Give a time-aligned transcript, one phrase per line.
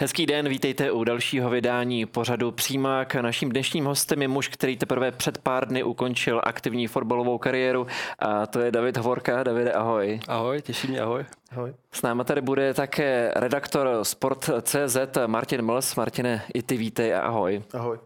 [0.00, 3.14] Hezký den, vítejte u dalšího vydání pořadu Přímák.
[3.14, 7.86] Naším dnešním hostem je muž, který teprve před pár dny ukončil aktivní fotbalovou kariéru
[8.18, 9.42] a to je David Hovorka.
[9.42, 10.20] Davide, ahoj.
[10.28, 11.24] Ahoj, těší mě, ahoj.
[11.52, 11.74] Ahoj.
[11.92, 14.96] S náma tady bude také redaktor Sport.cz
[15.26, 15.96] Martin Mls.
[15.96, 17.62] Martine, i ty vítej a ahoj.
[17.74, 17.98] Ahoj.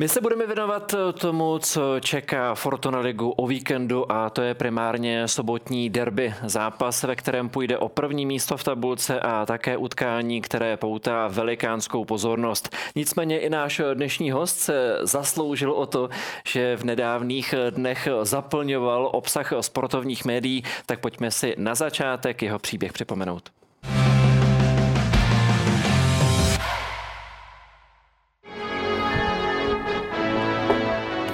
[0.00, 5.28] My se budeme věnovat tomu, co čeká Fortuna Ligu o víkendu a to je primárně
[5.28, 6.34] sobotní derby.
[6.44, 12.04] Zápas, ve kterém půjde o první místo v tabulce a také utkání, které poutá velikánskou
[12.04, 12.76] pozornost.
[12.94, 16.08] Nicméně i náš dnešní host se zasloužil o to,
[16.46, 22.92] že v nedávných dnech zaplňoval obsah sportovních médií, tak pojďme si na začátek jeho příběh
[22.92, 23.57] připomenout.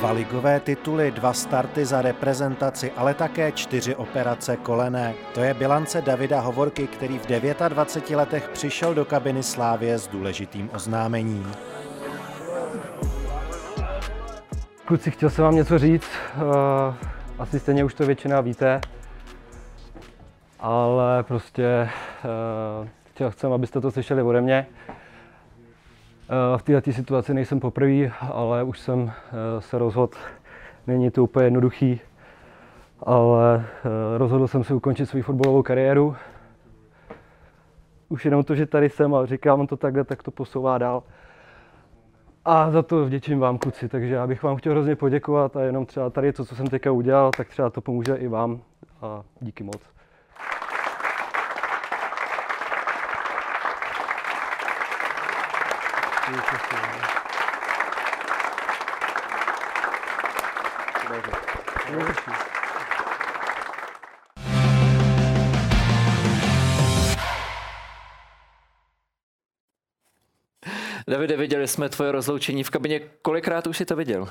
[0.04, 5.14] Dva ligové tituly, dva starty za reprezentaci, ale také čtyři operace kolené.
[5.34, 7.26] To je bilance Davida Hovorky, který v
[7.68, 11.52] 29 letech přišel do kabiny Slávě s důležitým oznámením.
[14.84, 16.10] Kluci, chtěl jsem vám něco říct.
[16.36, 16.94] Eh,
[17.38, 18.80] asi stejně už to většina víte.
[20.60, 24.66] Ale prostě eh, chtěl jsem, abyste to slyšeli ode mě.
[26.28, 30.16] Eh, v této situaci nejsem poprvé, ale už jsem eh, se rozhodl,
[30.86, 32.00] není to úplně jednoduchý,
[33.00, 36.16] ale eh, rozhodl jsem se ukončit svou fotbalovou kariéru.
[38.08, 41.02] Už jenom to, že tady jsem a říkám to takhle, tak to posouvá dál.
[42.44, 45.86] A za to vděčím vám, kluci, takže já bych vám chtěl hrozně poděkovat a jenom
[45.86, 48.60] třeba tady to, co jsem teďka udělal, tak třeba to pomůže i vám
[49.02, 49.93] a díky moc.
[71.08, 73.00] Davide, viděli jsme tvoje rozloučení v kabině.
[73.22, 74.28] Kolikrát už si to viděl?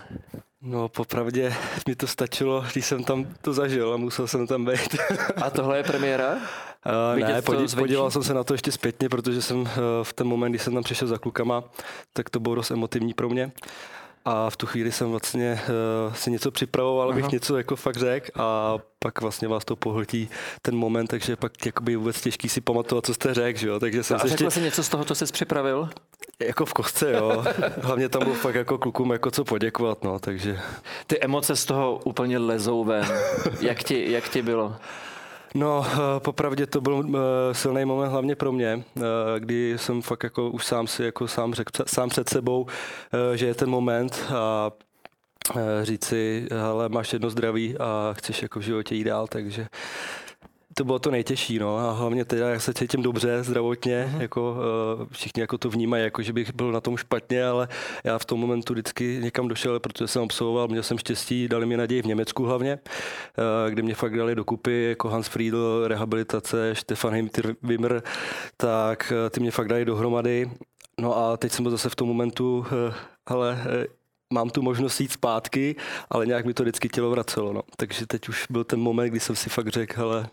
[0.64, 1.54] No, popravdě
[1.88, 4.96] mi to stačilo, když jsem tam to zažil a musel jsem tam být.
[5.44, 6.34] A tohle je premiéra?
[6.34, 9.68] Uh, ne, podí, podíval jsem se na to ještě zpětně, protože jsem uh,
[10.04, 11.64] v ten moment, kdy jsem tam přišel za klukama,
[12.14, 13.52] tak to bylo dost emotivní pro mě.
[14.26, 15.62] A v tu chvíli jsem vlastně
[16.08, 17.32] uh, si něco připravoval, abych Aha.
[17.34, 20.30] něco jako fakt řekl a pak vlastně vás to pohltí
[20.62, 23.80] ten moment, takže pak jakoby vůbec těžký si pamatovat, co jste řekl, že jo.
[23.80, 24.52] Takže jsem a řekl ještě...
[24.52, 25.90] jsi něco z toho, co jsi připravil?
[26.40, 27.44] Jako v kostce, jo.
[27.82, 30.60] Hlavně tam bylo fakt jako klukům jako co poděkovat, no, takže...
[31.08, 33.08] Ty emoce z toho úplně lezou ven.
[33.60, 34.76] jak, ti, jak ti bylo?
[35.54, 39.02] No, eh, popravdě to byl eh, silný moment hlavně pro mě, eh,
[39.40, 42.68] kdy jsem fakt jako už sám si jako sám řekl, sám před sebou,
[43.36, 44.72] že je ten moment a
[45.84, 49.68] říci, ale máš jedno zdraví a chceš jako v životě jít dál, takže
[50.74, 54.22] to bylo to nejtěžší, no a hlavně teda, jak se cítím dobře, zdravotně, uh-huh.
[54.22, 54.52] jako
[55.00, 57.68] uh, všichni jako to vnímají, jako že bych byl na tom špatně, ale
[58.04, 61.78] já v tom momentu vždycky někam došel, protože jsem absolvoval, měl jsem štěstí, dali mi
[61.78, 67.14] naději v Německu hlavně, uh, kde mě fakt dali dokupy, jako Hans Friedl, rehabilitace, Stefan
[67.14, 68.04] Heimtir Wimmer,
[68.58, 70.52] tak uh, ty mě fakt dali dohromady.
[71.00, 72.66] No a teď jsem byl zase v tom momentu, uh,
[73.26, 73.84] ale uh,
[74.34, 75.76] mám tu možnost jít zpátky,
[76.10, 77.54] ale nějak mi to vždycky tělo vracelo.
[77.54, 77.62] No.
[77.78, 80.30] Takže teď už byl ten moment, kdy jsem si fakt řekl, hele,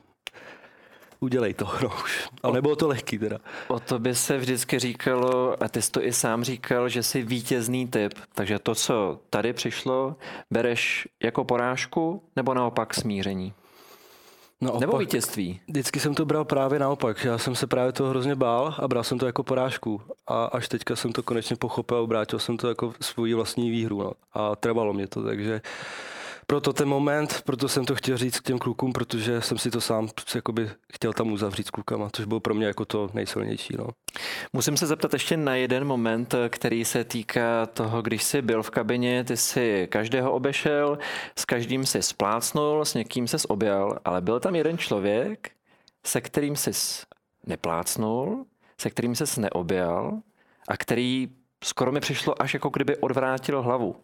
[1.21, 1.65] udělej to.
[1.83, 2.29] No, už.
[2.43, 3.39] Ale nebylo to lehký teda.
[3.69, 7.23] O to by se vždycky říkalo, a ty jsi to i sám říkal, že jsi
[7.23, 8.15] vítězný typ.
[8.35, 10.17] Takže to, co tady přišlo,
[10.51, 13.53] bereš jako porážku nebo naopak smíření?
[14.63, 15.61] No, Nebo vítězství?
[15.69, 17.25] Vždycky jsem to bral právě naopak.
[17.25, 20.03] Já jsem se právě toho hrozně bál a bral jsem to jako porážku.
[20.27, 24.03] A až teďka jsem to konečně pochopil a obrátil jsem to jako svou vlastní výhru.
[24.03, 24.13] No.
[24.33, 25.61] A trvalo mě to, takže
[26.51, 29.81] proto ten moment, proto jsem to chtěl říct k těm klukům, protože jsem si to
[29.81, 33.77] sám jakoby, chtěl tam uzavřít s klukama, což bylo pro mě jako to nejsilnější.
[33.79, 33.89] No.
[34.53, 38.71] Musím se zeptat ještě na jeden moment, který se týká toho, když jsi byl v
[38.71, 40.99] kabině, ty jsi každého obešel,
[41.39, 45.51] s každým si splácnul, s někým se objal, ale byl tam jeden člověk,
[46.07, 46.71] se kterým jsi
[47.47, 48.47] neplácnul,
[48.81, 50.19] se kterým jsi neobjal
[50.69, 51.29] a který
[51.65, 53.97] skoro mi přišlo až jako kdyby odvrátil hlavu.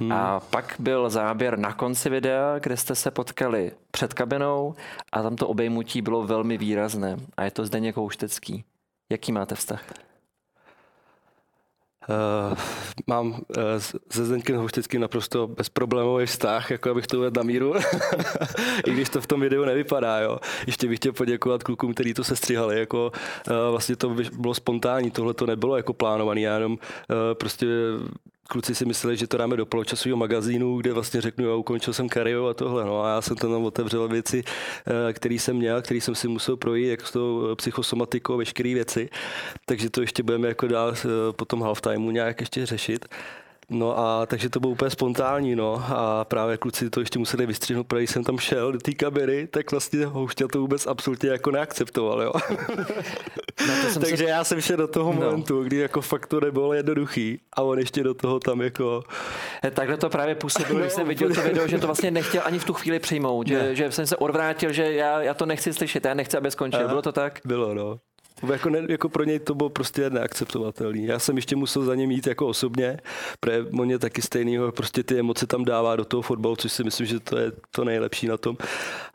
[0.00, 0.12] Hmm.
[0.12, 4.74] A pak byl záběr na konci videa, kde jste se potkali před kabinou
[5.12, 7.16] a tam to obejmutí bylo velmi výrazné.
[7.36, 8.64] A je to Zdeněk Houštecký.
[9.10, 9.84] Jaký máte vztah?
[12.08, 12.58] Uh,
[13.06, 13.38] mám uh,
[14.10, 17.74] se Zdeňkem Houšteckým naprosto bezproblémový vztah, jako abych to uvedl na míru,
[18.86, 20.18] i když to v tom videu nevypadá.
[20.18, 20.38] Jo.
[20.66, 22.78] Ještě bych chtěl poděkovat klukům, kteří to sestříhali.
[22.78, 23.12] Jako,
[23.50, 26.78] uh, vlastně to bylo spontánní, tohle to nebylo jako plánované, já jenom uh,
[27.34, 27.66] prostě
[28.48, 32.08] kluci si mysleli, že to dáme do poločasového magazínu, kde vlastně řeknu, já ukončil jsem
[32.08, 32.84] kariéru a tohle.
[32.84, 36.56] No a já jsem tam otevřel věci, eh, které jsem měl, které jsem si musel
[36.56, 39.08] projít, jak s tou psychosomatikou a veškeré věci.
[39.66, 40.94] Takže to ještě budeme jako dál
[41.32, 43.06] po tom halftimeu nějak ještě řešit.
[43.70, 47.86] No a takže to bylo úplně spontánní, no a právě kluci to ještě museli vystřihnout,
[47.86, 52.22] protože jsem tam šel do té kamery, tak vlastně Houšťa to vůbec absolutně jako neakceptoval,
[52.22, 52.32] jo.
[53.68, 54.24] No, to jsem takže se...
[54.24, 55.20] já jsem šel do toho no.
[55.20, 59.02] momentu, kdy jako fakt to nebylo jednoduchý a on ještě do toho tam jako...
[59.62, 62.58] He, takhle to právě působilo, když jsem viděl to video, že to vlastně nechtěl ani
[62.58, 66.04] v tu chvíli přijmout, že, že jsem se odvrátil, že já, já to nechci slyšet,
[66.04, 66.88] já nechci, aby skončil.
[66.88, 67.40] Bylo to tak?
[67.44, 67.98] Bylo, no.
[68.52, 71.00] Jako, ne, jako pro něj to bylo prostě neakceptovatelné.
[71.00, 73.00] Já jsem ještě musel za něm jít jako osobně,
[73.40, 76.84] protože on je taky stejný, prostě ty emoce tam dává do toho fotbalu, což si
[76.84, 78.56] myslím, že to je to nejlepší na tom.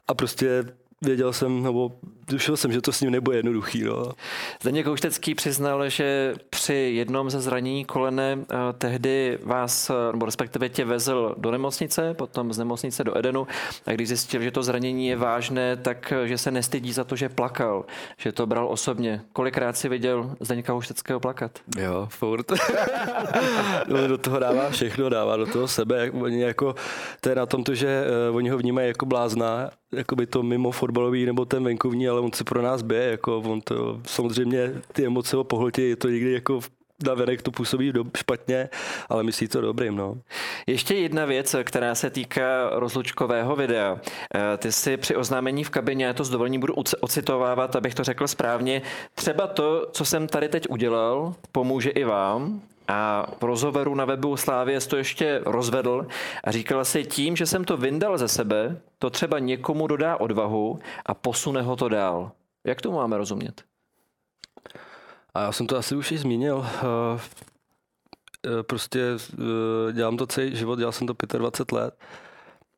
[0.08, 0.64] A prostě
[1.04, 1.92] věděl jsem, nebo
[2.26, 3.84] tušil jsem, že to s ním nebude jednoduchý.
[3.84, 4.12] No.
[4.62, 10.70] Zdeněk Kouštecký přiznal, že při jednom ze zranění kolene eh, tehdy vás, eh, nebo respektive
[10.70, 13.48] tě vezl do nemocnice, potom z nemocnice do Edenu
[13.86, 17.16] a když zjistil, že to zranění je vážné, tak eh, že se nestydí za to,
[17.16, 17.86] že plakal,
[18.18, 19.22] že to bral osobně.
[19.34, 21.60] Kolikrát si viděl Zdeněka Koušteckého plakat?
[21.78, 22.52] Jo, furt.
[23.88, 26.12] no, do toho dává všechno, dává do toho sebe.
[26.12, 26.76] Oni jako,
[27.22, 30.72] to je na tom to, že oni ho vnímají jako blázna, jako by to mimo
[30.72, 35.06] fotbalový nebo ten venkovní, ale on se pro nás bije, jako on to, samozřejmě ty
[35.06, 36.60] emoce ho pohltí, je to někdy jako
[37.06, 38.70] na venek to působí do, špatně,
[39.10, 39.96] ale myslí to dobrým.
[39.96, 40.18] No.
[40.68, 44.00] Ještě jedna věc, která se týká rozlučkového videa.
[44.36, 48.04] Eh, ty si při oznámení v kabině, já to s dovolením budu ocitovávat, abych to
[48.04, 48.82] řekl správně,
[49.16, 54.38] třeba to, co jsem tady teď udělal, pomůže i vám, a v rozhovoru na webu
[54.38, 56.08] Slávě to ještě rozvedl
[56.44, 60.80] a říkal si tím, že jsem to vyndal ze sebe, to třeba někomu dodá odvahu
[61.06, 62.32] a posune ho to dál.
[62.64, 63.64] Jak to máme rozumět?
[65.34, 66.66] A já jsem to asi už i zmínil.
[66.66, 67.20] Eh,
[68.46, 69.02] eh, prostě
[69.34, 72.00] eh, dělám to celý život, dělal jsem to 25 let.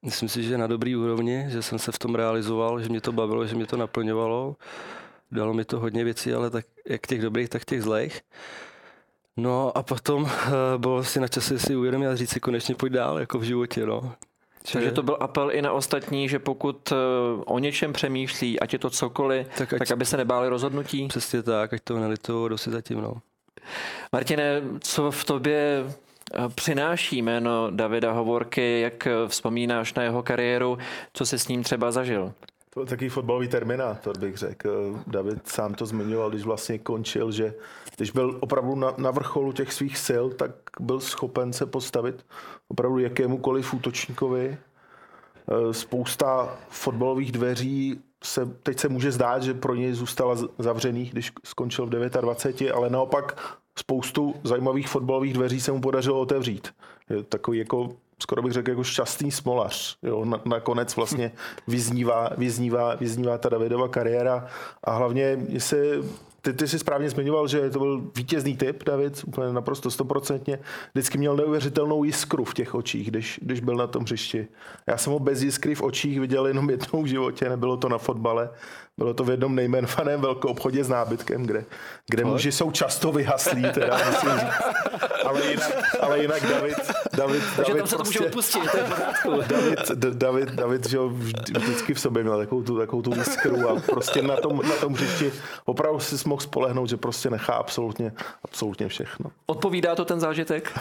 [0.02, 3.12] Myslím si, že na dobrý úrovni, že jsem se v tom realizoval, že mě to
[3.12, 4.56] bavilo, že mě to naplňovalo.
[5.32, 8.22] Dalo mi to hodně věcí, ale tak jak těch dobrých, tak těch zlejch.
[9.38, 10.30] No a potom uh,
[10.78, 13.86] bylo si na čase si uvědomit a říct si konečně pojď dál jako v životě.
[13.86, 14.14] No.
[14.72, 16.98] Takže to byl apel i na ostatní, že pokud uh,
[17.46, 21.08] o něčem přemýšlí, ať je to cokoliv, tak, ať, tak aby se nebáli rozhodnutí?
[21.08, 23.02] Přesně tak, ať to nelitou, kdo si zatím.
[23.02, 23.14] No.
[24.14, 30.78] Martine, co v tobě eh, přináší jméno Davida Hovorky, jak vzpomínáš na jeho kariéru,
[31.14, 32.34] co jsi s ním třeba zažil?
[32.76, 35.00] To byl takový fotbalový terminátor, bych řekl.
[35.08, 37.54] David sám to zmiňoval, když vlastně končil, že
[37.98, 42.26] když byl opravdu na, na vrcholu těch svých sil, tak byl schopen se postavit
[42.68, 44.48] opravdu jakémukoliv útočníkovi.
[44.48, 51.32] E, spousta fotbalových dveří se, teď se může zdát, že pro něj zůstala zavřených, když
[51.44, 53.42] skončil v 29, ale naopak
[53.80, 56.74] spoustu zajímavých fotbalových dveří se mu podařilo otevřít.
[57.30, 57.90] Takový jako
[58.20, 59.98] skoro bych řekl jako šťastný smolař.
[60.04, 61.32] Jo, na, nakonec vlastně
[61.68, 64.48] vyznívá, vyznívá, vyznívá ta Davidova kariéra
[64.84, 65.78] a hlavně se
[66.46, 70.60] ty, ty jsi správně zmiňoval, že to byl vítězný typ, David, úplně naprosto stoprocentně.
[70.94, 74.48] Vždycky měl neuvěřitelnou jiskru v těch očích, když, když byl na tom hřišti.
[74.88, 77.98] Já jsem ho bez jiskry v očích viděl jenom jednou v životě, nebylo to na
[77.98, 78.50] fotbale,
[78.98, 81.66] bylo to v jednom nejmenovaném velkou obchodě s nábytkem, kde,
[82.10, 84.54] kde muži jsou často vyhaslí, teda musím říct.
[85.26, 86.78] Ale jinak, ale jinak David,
[87.16, 88.72] David, Takže David tam se prostě, to může prostě- odpustit,
[89.22, 90.98] to je David, David, David, že
[91.58, 94.94] vždycky v sobě měl takovou tu, takovou tu jiskru a prostě na tom, na tom
[94.94, 95.32] hřišti
[95.66, 98.12] opravdu si mohl spolehnout, že prostě nechá absolutně,
[98.44, 99.32] absolutně všechno.
[99.46, 100.80] Odpovídá to ten zážitek?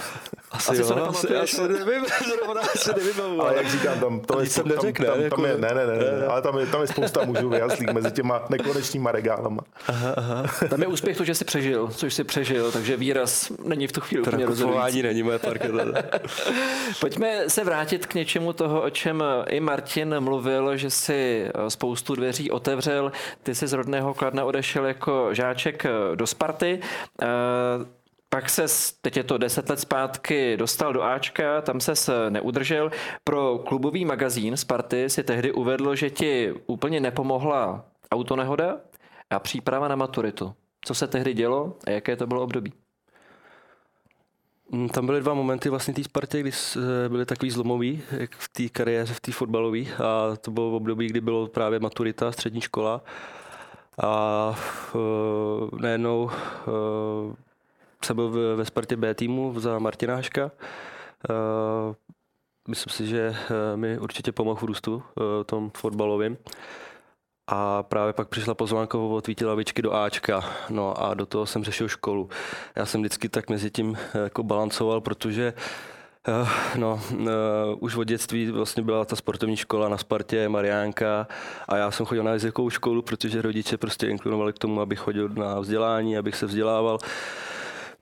[0.51, 3.41] Asi, asi jo, se asi, asi nevím, zrovna asi nevím.
[3.41, 5.37] Ale jak říkám, tam, to je, tam, tam, tam, jako...
[5.37, 8.04] tam, je, ne, ne, ne, ne, ale tam je, tam je spousta mužů vyjaslých mezi
[8.11, 9.63] těma nekonečnýma regálama.
[9.87, 10.45] Aha, aha.
[10.69, 14.01] Tam je úspěch to, že jsi přežil, což jsi přežil, takže výraz není v tu
[14.01, 15.03] chvíli úplně rozhodující.
[15.03, 15.85] není moje parketa.
[17.01, 22.51] Pojďme se vrátit k něčemu toho, o čem i Martin mluvil, že si spoustu dveří
[22.51, 23.13] otevřel.
[23.43, 26.81] Ty jsi z rodného Kladna odešel jako žáček do Sparty.
[28.29, 28.65] Pak se,
[29.01, 31.95] teď je to deset let zpátky, dostal do Ačka, tam se
[32.31, 32.91] neudržel.
[33.25, 38.77] Pro klubový magazín Sparty si tehdy uvedl, že ti úplně nepomohla autonehoda
[39.31, 40.55] a příprava na maturitu.
[40.85, 42.73] Co se tehdy dělo a jaké to bylo období?
[44.71, 48.49] Mm, tam byly dva momenty vlastně té Spartě, kdy eh, byly takový zlomový, jak v
[48.49, 49.81] té kariéře, v té fotbalové.
[49.81, 53.01] A to bylo v období, kdy bylo právě maturita, střední škola.
[54.03, 54.55] A
[54.95, 57.35] uh, najednou uh,
[58.05, 60.51] jsem byl ve Spartě B týmu za Martináška.
[61.31, 61.95] Uh,
[62.69, 63.37] myslím si, že
[63.77, 65.03] mi určitě pomohl v růstu uh,
[65.47, 66.37] tom fotbalovým.
[67.47, 71.65] A právě pak přišla pozvánka od Víti Lavičky do Ačka, no a do toho jsem
[71.65, 72.29] řešil školu.
[72.77, 75.53] Já jsem vždycky tak mezi tím jako balancoval, protože
[76.43, 77.19] Uh, no, uh,
[77.81, 81.27] už od dětství vlastně byla ta sportovní škola na Spartě, Mariánka
[81.69, 85.29] a já jsem chodil na jazykovou školu, protože rodiče prostě inklinovali k tomu, abych chodil
[85.29, 86.99] na vzdělání, abych se vzdělával.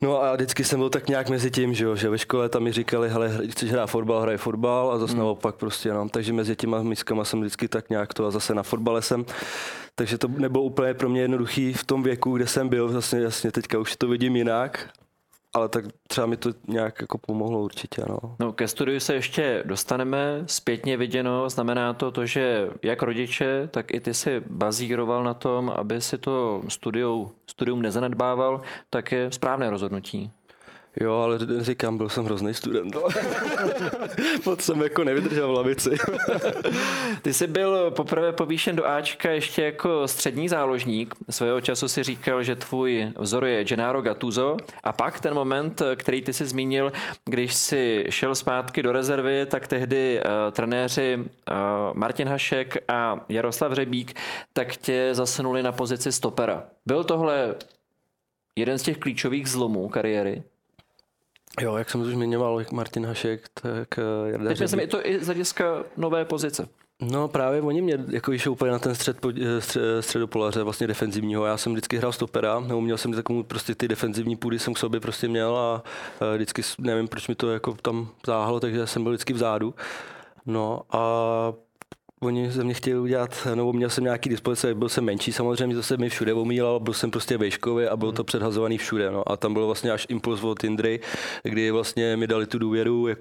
[0.02, 2.62] No a vždycky jsem byl tak nějak mezi tím, že, jo, že ve škole tam
[2.62, 5.20] mi říkali, hele, chceš hrát fotbal, hraj fotbal a zase hmm.
[5.20, 6.08] naopak prostě, no.
[6.08, 9.24] Takže mezi těma mískama jsem vždycky tak nějak to a zase na fotbale jsem.
[9.94, 13.52] Takže to nebylo úplně pro mě jednoduchý v tom věku, kde jsem byl, vlastně jasně
[13.52, 14.88] teďka už to vidím jinak,
[15.54, 18.02] ale tak třeba mi to nějak jako pomohlo určitě.
[18.08, 18.36] No.
[18.40, 20.42] no ke studiu se ještě dostaneme.
[20.46, 25.72] Zpětně viděno znamená to to, že jak rodiče, tak i ty si bazíroval na tom,
[25.76, 30.30] aby si to studium, studium nezanedbával, tak je správné rozhodnutí.
[31.00, 32.96] Jo, ale říkám, byl jsem hrozný student.
[34.46, 35.90] Moc jsem jako nevydržel v lavici.
[37.22, 41.14] Ty jsi byl poprvé povýšen do Ačka ještě jako střední záložník.
[41.30, 44.56] Svého času si říkal, že tvůj vzor je Gennaro Gattuso.
[44.82, 46.92] A pak ten moment, který ty si zmínil,
[47.24, 51.24] když si šel zpátky do rezervy, tak tehdy uh, trenéři uh,
[51.94, 54.20] Martin Hašek a Jaroslav Řebík
[54.52, 56.64] tak tě zasunuli na pozici stopera.
[56.86, 57.54] Byl tohle
[58.56, 60.42] jeden z těch klíčových zlomů kariéry?
[61.60, 65.06] Jo, jak jsem už zmiňoval, jak Martin Hašek, tak eh, Jarda Teď myslím, je to
[65.06, 66.68] i z hlediska nové pozice.
[67.00, 71.44] No právě oni mě jako išou úplně na ten střed, eh, střed, středopolaře, vlastně defenzivního.
[71.44, 75.00] Já jsem vždycky hrál stopera, neuměl jsem takovou prostě ty defenzivní půdy jsem k sobě
[75.00, 75.82] prostě měl a
[76.20, 79.74] eh, vždycky nevím, proč mi to jako tam záhlo, takže jsem byl vždycky vzadu.
[80.46, 81.52] No a
[82.22, 85.82] Oni ze mě chtěli udělat, nebo měl jsem nějaký dispozice, byl jsem menší samozřejmě, to
[85.82, 89.10] se mi všude omílal, byl jsem prostě vejškový a bylo to předhazovaný všude.
[89.10, 89.32] No.
[89.32, 91.00] A tam byl vlastně až impuls od Indry,
[91.42, 93.18] kdy vlastně mi dali tu důvěru, jak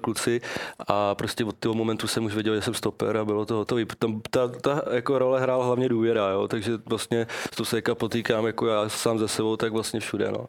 [0.00, 0.40] kluci
[0.88, 3.82] a prostě od toho momentu jsem už věděl, že jsem stoper a bylo to hotové.
[3.98, 6.48] Tam ta, ta jako role hrála hlavně důvěra, jo?
[6.48, 10.32] takže vlastně s tou se potýkám jako já sám ze sebou, tak vlastně všude.
[10.32, 10.46] No.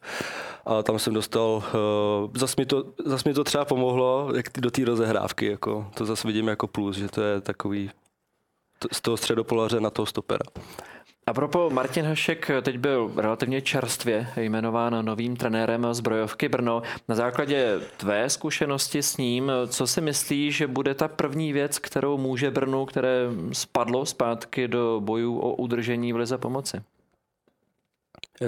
[0.65, 1.63] A tam jsem dostal,
[2.23, 6.05] uh, zas, mi to, zas mi to třeba pomohlo jak do té rozehrávky, jako, to
[6.05, 7.91] zase vidím jako plus, že to je takový
[8.91, 10.45] z toho středopolaře na toho stopera.
[11.27, 16.81] A propo Martin Hašek teď byl relativně čerstvě jmenován novým trenérem zbrojovky Brno.
[17.07, 22.17] Na základě tvé zkušenosti s ním, co si myslíš, že bude ta první věc, kterou
[22.17, 26.81] může Brnu, které spadlo zpátky do bojů o udržení v lize pomoci?
[28.41, 28.47] Eh,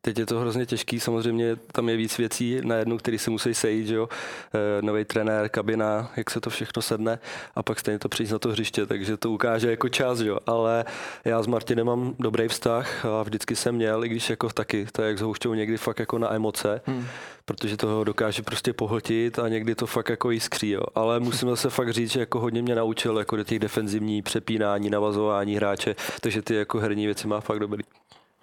[0.00, 3.54] teď je to hrozně těžký, samozřejmě tam je víc věcí na jednu, který se musí
[3.54, 4.08] sejít, že jo?
[4.54, 7.18] Eh, nový trenér, kabina, jak se to všechno sedne
[7.54, 10.38] a pak stejně to přijít na to hřiště, takže to ukáže jako čas, jo?
[10.46, 10.84] ale
[11.24, 15.02] já s Martinem mám dobrý vztah a vždycky jsem měl, i když jako taky, to
[15.02, 17.06] je jak s někdy fakt jako na emoce, hmm.
[17.44, 20.82] protože toho dokáže prostě pohltit a někdy to fakt jako jiskří, jo?
[20.94, 24.90] ale musím zase fakt říct, že jako hodně mě naučil jako do těch defenzivní přepínání,
[24.90, 27.82] navazování hráče, takže ty jako herní věci má fakt dobrý.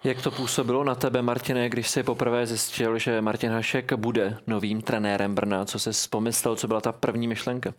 [0.04, 4.82] Jak to působilo na tebe, Martine, když jsi poprvé zjistil, že Martin Hašek bude novým
[4.82, 5.64] trenérem Brna?
[5.64, 7.74] Co jsi pomyslel, co byla ta první myšlenka?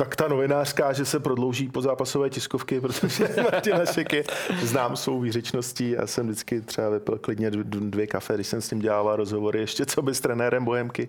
[0.00, 4.24] tak ta novinářská, že se prodlouží po zápasové tiskovky, protože Martin Hašek je
[4.62, 5.90] znám svou výřečností.
[5.90, 9.86] Já jsem vždycky třeba vypil klidně dvě kafe, když jsem s ním dělával rozhovory, ještě
[9.86, 11.08] co by s trenérem Bohemky.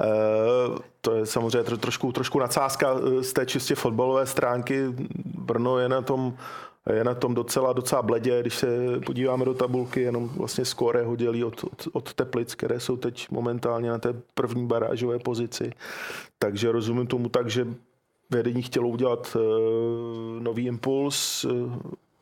[0.00, 4.84] Uh, to je samozřejmě trošku, trošku nadsázka eh, z té čistě fotbalové stránky.
[5.24, 6.36] Brno je na tom
[6.92, 11.16] je na tom docela, docela bledě, když se podíváme do tabulky, jenom vlastně skóre ho
[11.16, 15.72] dělí od, od, od Teplic, které jsou teď momentálně na té první barážové pozici.
[16.38, 17.66] Takže rozumím tomu tak, že
[18.30, 21.72] vedení chtělo udělat uh, nový impuls, uh,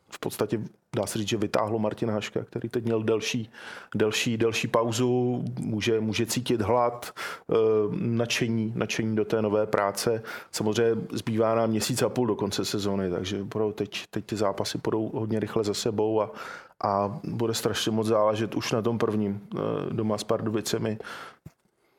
[0.09, 0.61] v podstatě
[0.97, 3.49] dá se říct, že vytáhlo Martina Haška, který teď měl delší,
[3.95, 7.13] delší, delší pauzu, může, může cítit hlad,
[7.51, 7.55] eh,
[7.91, 10.23] nadšení, nadšení do té nové práce.
[10.51, 15.09] Samozřejmě zbývá nám měsíc a půl do konce sezóny, takže teď, teď ty zápasy půjdou
[15.13, 16.31] hodně rychle za sebou a,
[16.83, 19.57] a bude strašně moc záležet už na tom prvním eh,
[19.93, 20.97] doma s Pardubicemi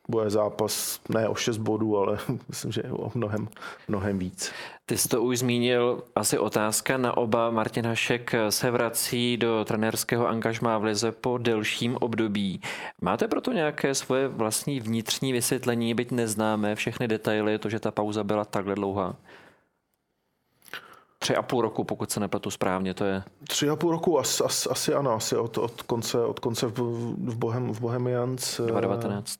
[0.08, 3.48] bude zápas ne o 6 bodů, ale myslím, že o mnohem,
[3.88, 4.52] mnohem víc.
[4.86, 7.50] Ty jsi to už zmínil, asi otázka na oba.
[7.50, 12.60] Martin Hašek se vrací do trenérského angažmá v Lize po delším období.
[13.00, 18.24] Máte proto nějaké svoje vlastní vnitřní vysvětlení, byť neznáme všechny detaily, to, že ta pauza
[18.24, 19.16] byla takhle dlouhá?
[21.18, 23.22] Tři a půl roku, pokud se nepletu správně, to je.
[23.48, 26.78] Tři a půl roku, asi, asi, asi ano, asi od, od konce, od konce v,
[27.16, 28.56] v, Bohem, v Bohemians.
[28.56, 29.38] 2019.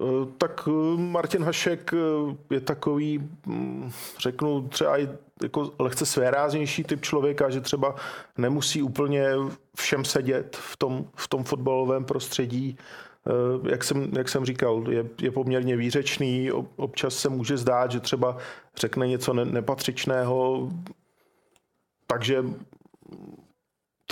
[0.00, 5.08] Eh, tak eh, Martin Hašek eh, je takový, hm, řeknu, třeba i
[5.42, 7.94] jako lehce svéráznější typ člověka, že třeba
[8.38, 9.26] nemusí úplně
[9.76, 12.78] všem sedět v tom, v tom fotbalovém prostředí.
[13.70, 18.36] Jak jsem, jak jsem říkal, je, je poměrně výřečný, občas se může zdát, že třeba
[18.76, 20.70] řekne něco nepatřičného,
[22.06, 22.44] takže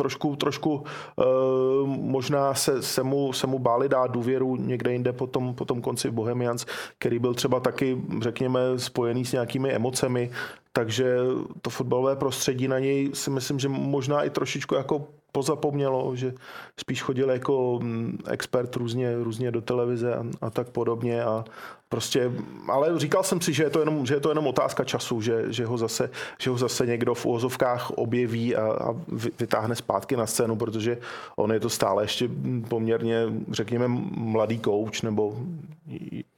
[0.01, 5.27] trošku, trošku uh, možná se, se, mu, se mu báli dát důvěru někde jinde po
[5.27, 6.67] tom, po tom konci v Bohemians,
[6.99, 10.31] který byl třeba taky, řekněme, spojený s nějakými emocemi,
[10.73, 11.17] takže
[11.63, 16.35] to fotbalové prostředí na něj si myslím, že možná i trošičku jako pozapomnělo, že
[16.77, 21.45] spíš chodil jako mm, expert různě, různě do televize a, a tak podobně a
[21.91, 22.33] prostě,
[22.69, 25.53] ale říkal jsem si, že je to jenom, že je to jenom otázka času, že,
[25.53, 28.95] že, ho zase, že ho zase někdo v úvozovkách objeví a, a
[29.39, 30.99] vytáhne zpátky na scénu, protože
[31.37, 32.29] on je to stále ještě
[32.69, 35.37] poměrně, řekněme, mladý kouč nebo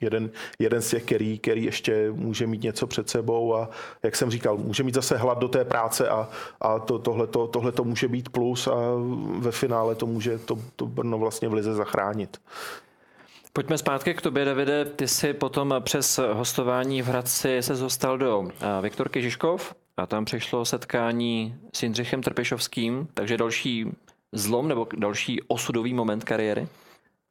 [0.00, 3.68] jeden, jeden z těch, který, který ještě může mít něco před sebou a
[4.02, 6.28] jak jsem říkal, může mít zase hlad do té práce a,
[6.60, 8.76] a to, tohle, to, tohle to může být plus a
[9.38, 12.40] ve finále to může to, to Brno vlastně v Lize zachránit.
[13.54, 14.84] Pojďme zpátky k tobě, Davide.
[14.84, 18.48] Ty jsi potom přes hostování v Hradci se dostal do
[18.80, 23.86] Viktorky Žižkov a tam přišlo setkání s Jindřichem Trpešovským, takže další
[24.32, 26.68] zlom nebo další osudový moment kariéry?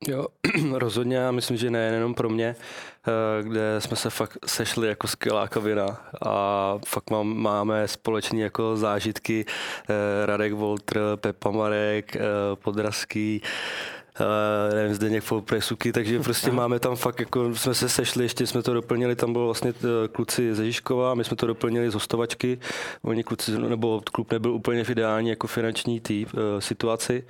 [0.08, 0.26] Jo,
[0.72, 2.56] rozhodně, já myslím, že nejenom pro mě,
[3.08, 8.78] eh, kde jsme se fakt sešli jako skvělá kavina a fakt mám, máme společné jako
[8.78, 12.20] zážitky eh, Radek Voltr, Pepa Marek, eh,
[12.56, 13.42] Podrazský,
[14.22, 18.64] uh, nevím, Zdeněk Presuky, takže prostě máme tam fakt, jako jsme se sešli, ještě jsme
[18.64, 19.74] to doplnili, tam bylo vlastně
[20.12, 22.60] kluci ze Žižkova, my jsme to doplnili z hostovačky,
[23.02, 27.24] oni kluci, nebo klub nebyl úplně v ideální jako finanční tý, uh, situaci,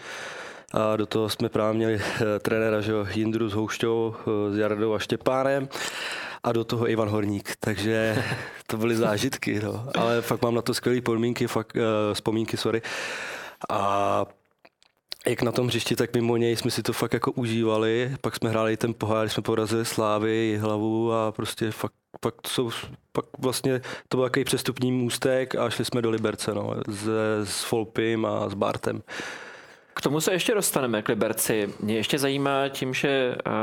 [0.73, 2.01] a do toho jsme právě měli uh,
[2.41, 5.69] trenéra, že Jindru s Houšťou, uh, s Jardou a Štěpánem
[6.43, 8.23] a do toho Ivan Horník, takže
[8.67, 9.85] to byly zážitky, no.
[9.95, 12.81] ale fakt mám na to skvělé podmínky, fakt, uh, vzpomínky, sorry.
[13.69, 14.25] A
[15.27, 18.11] jak na tom hřišti, tak mimo něj jsme si to fakt jako užívali.
[18.21, 22.71] Pak jsme hráli ten pohár, jsme porazili Slávy, hlavu a prostě fakt, pak, jsou,
[23.11, 27.09] pak vlastně to byl takový přestupní můstek a šli jsme do Liberce no, s,
[27.43, 29.01] s Folpim a s Bartem.
[29.93, 31.73] K tomu se ještě dostaneme, k Liberci.
[31.79, 33.53] Mě ještě zajímá tím, že uh,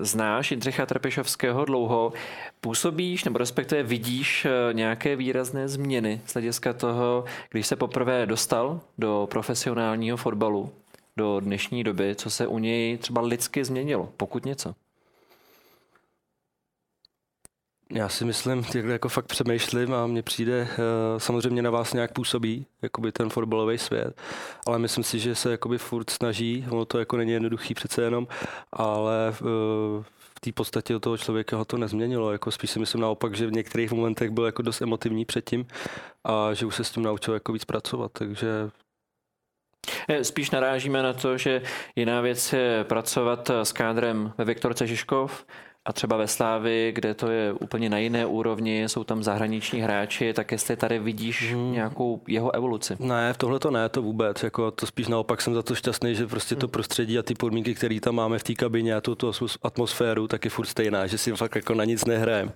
[0.00, 2.12] znáš Jindřicha Trpišovského dlouho.
[2.60, 8.80] Působíš nebo respektive vidíš uh, nějaké výrazné změny z hlediska toho, když se poprvé dostal
[8.98, 10.72] do profesionálního fotbalu?
[11.16, 14.74] Do dnešní doby, co se u něj třeba lidsky změnilo, pokud něco?
[17.94, 20.76] Já si myslím, jak jako fakt přemýšlím a mně přijde, eh,
[21.20, 24.20] samozřejmě na vás nějak působí, jakoby ten fotbalový svět,
[24.66, 28.28] ale myslím si, že se jakoby furt snaží, ono to jako není jednoduchý přece jenom,
[28.72, 32.78] ale v, eh, v té podstatě od toho člověka ho to nezměnilo, jako spíš si
[32.78, 35.66] myslím naopak, že v některých momentech byl jako dost emotivní předtím
[36.24, 38.70] a že už se s tím naučil jako víc pracovat, takže
[40.22, 41.62] spíš narážíme na to, že
[41.96, 45.46] jiná věc je pracovat s kádrem ve Viktorce Žižkov
[45.84, 50.32] a třeba ve Slávi, kde to je úplně na jiné úrovni, jsou tam zahraniční hráči,
[50.32, 51.72] tak jestli tady vidíš hmm.
[51.72, 52.96] nějakou jeho evoluci?
[52.98, 54.42] Ne, v tohle to ne, to vůbec.
[54.42, 56.70] Jako to spíš naopak jsem za to šťastný, že prostě to hmm.
[56.70, 60.44] prostředí a ty podmínky, které tam máme v té kabině a tu, tu atmosféru, tak
[60.44, 62.52] je furt stejná, že si fakt jako na nic nehrajem.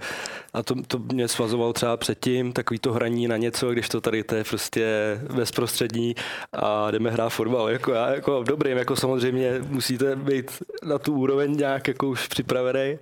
[0.53, 4.25] A to, to mě svazoval třeba předtím, takový to hraní na něco, když to tady
[4.25, 4.87] to je prostě
[5.35, 6.15] bezprostřední
[6.53, 7.71] a jdeme hrát fotbal.
[7.71, 12.99] Jako já, jako dobrým, jako samozřejmě musíte být na tu úroveň nějak jako už připravený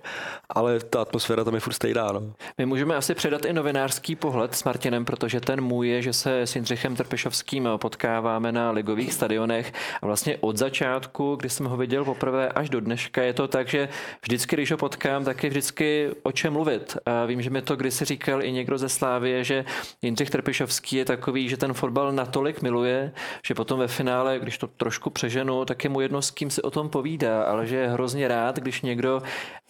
[0.49, 2.11] ale ta atmosféra tam je furt stejná.
[2.11, 2.33] No.
[2.57, 6.41] My můžeme asi předat i novinářský pohled s Martinem, protože ten můj je, že se
[6.41, 12.05] s Jindřichem Trpešovským potkáváme na ligových stadionech a vlastně od začátku, kdy jsem ho viděl
[12.05, 13.89] poprvé až do dneška, je to tak, že
[14.21, 16.97] vždycky, když ho potkám, tak je vždycky o čem mluvit.
[17.05, 19.65] A vím, že mi to kdysi říkal i někdo ze Slávie, že
[20.01, 23.11] Jindřich Trpešovský je takový, že ten fotbal natolik miluje,
[23.45, 26.61] že potom ve finále, když to trošku přeženu, tak je mu jedno, s kým si
[26.61, 29.21] o tom povídá, ale že je hrozně rád, když někdo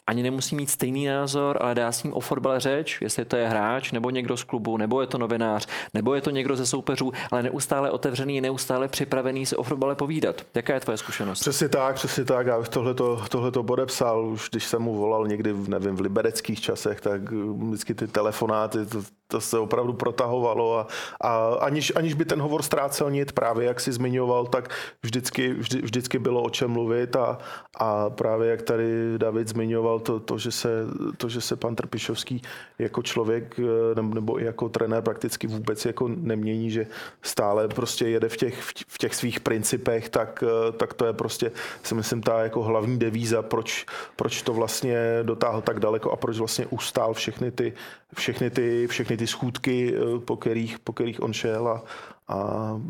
[0.08, 3.48] ani nemusí mít stejný názor, ale dá s ním o fotbale řeč, jestli to je
[3.48, 7.12] hráč, nebo někdo z klubu, nebo je to novinář, nebo je to někdo ze soupeřů,
[7.32, 10.42] ale neustále otevřený, neustále připravený se o fotbale povídat.
[10.56, 11.40] Jaká je tvoje zkušenost?
[11.40, 12.48] Přesně tak, přesně tak.
[12.48, 17.02] Já bych tohleto, tohleto podepsal, už když jsem mu volal někdy, nevím, v libereckých časech,
[17.02, 19.02] tak vždycky ty telefonáty, to,
[19.36, 20.88] to se opravdu protahovalo a,
[21.22, 24.70] a aniž, aniž by ten hovor ztrácel nit, právě jak si zmiňoval, tak
[25.04, 27.38] vždycky, vždy, vždycky bylo o čem mluvit a,
[27.76, 30.70] a právě jak tady David zmiňoval to, to, že se,
[31.18, 32.42] to, že se pan Trpišovský
[32.80, 36.88] jako člověk eh, nebo i jako trenér prakticky vůbec jako nemění, že
[37.22, 41.52] stále prostě jede v těch, v těch svých principech, tak, eh, tak to je prostě
[41.84, 46.40] si myslím ta jako hlavní devíza, proč, proč to vlastně dotáhl tak daleko a proč
[46.40, 47.74] vlastně ustál všechny ty,
[48.16, 51.84] všechny ty, všechny ty schůdky, eh, po kterých, po kterých on šel a,
[52.28, 52.82] a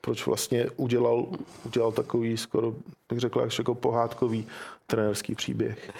[0.00, 1.26] proč vlastně udělal,
[1.64, 2.74] udělal takový skoro
[3.12, 4.46] bych řekl, až jako pohádkový
[4.86, 5.90] trenérský příběh.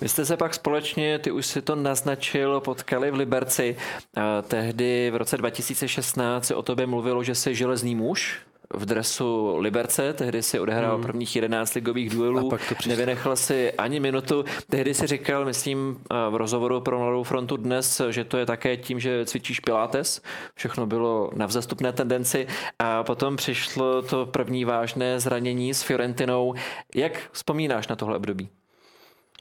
[0.00, 3.76] Vy jste se pak společně, ty už si to naznačil, potkali v Liberci.
[4.16, 8.38] A tehdy v roce 2016 se o tobě mluvilo, že jsi železný muž,
[8.74, 11.02] v dresu Liberce, tehdy si odehrál hmm.
[11.02, 12.50] prvních 11 ligových duelů,
[12.88, 14.44] nevynechal si ani minutu.
[14.70, 19.00] Tehdy si říkal, myslím, v rozhovoru pro Mladou frontu dnes, že to je také tím,
[19.00, 20.22] že cvičíš pilates.
[20.54, 22.46] Všechno bylo na vzastupné tendenci.
[22.78, 26.54] A potom přišlo to první vážné zranění s Fiorentinou.
[26.94, 28.48] Jak vzpomínáš na tohle období?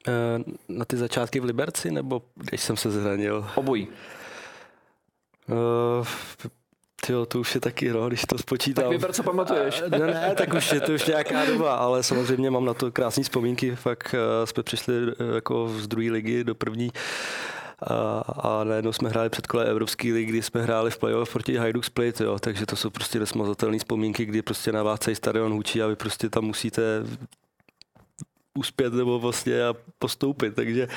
[0.08, 3.48] Eh, na ty začátky v Liberci, nebo když jsem se zranil?
[3.56, 3.88] Obojí.
[7.10, 8.84] Uh, Jo, to už je taky rok, když to spočítám.
[8.84, 9.84] Tak vyber, co pamatuješ.
[9.90, 13.24] Ne, ne, tak už je to už nějaká doba, ale samozřejmě mám na to krásné
[13.24, 13.76] vzpomínky.
[13.76, 16.92] Fakt uh, jsme přišli uh, jako z druhé ligy do první
[17.88, 21.58] a, a najednou jsme hráli před kole Evropské ligy, kdy jsme hráli v playoff proti
[21.58, 25.52] Hajduk Split, jo, takže to jsou prostě nesmazatelné vzpomínky, kdy prostě na vás celý stadion
[25.52, 26.82] hučí a vy prostě tam musíte
[28.58, 30.88] uspět nebo vlastně a postoupit, takže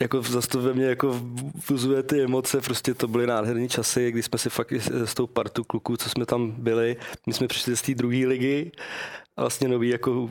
[0.00, 1.20] jako zase to ve mně jako
[1.68, 5.64] vuzuje ty emoce, prostě to byly nádherné časy, kdy jsme si fakt s tou partu
[5.64, 8.72] kluků, co jsme tam byli, my jsme přišli z té druhé ligy
[9.36, 10.30] a vlastně nový, jako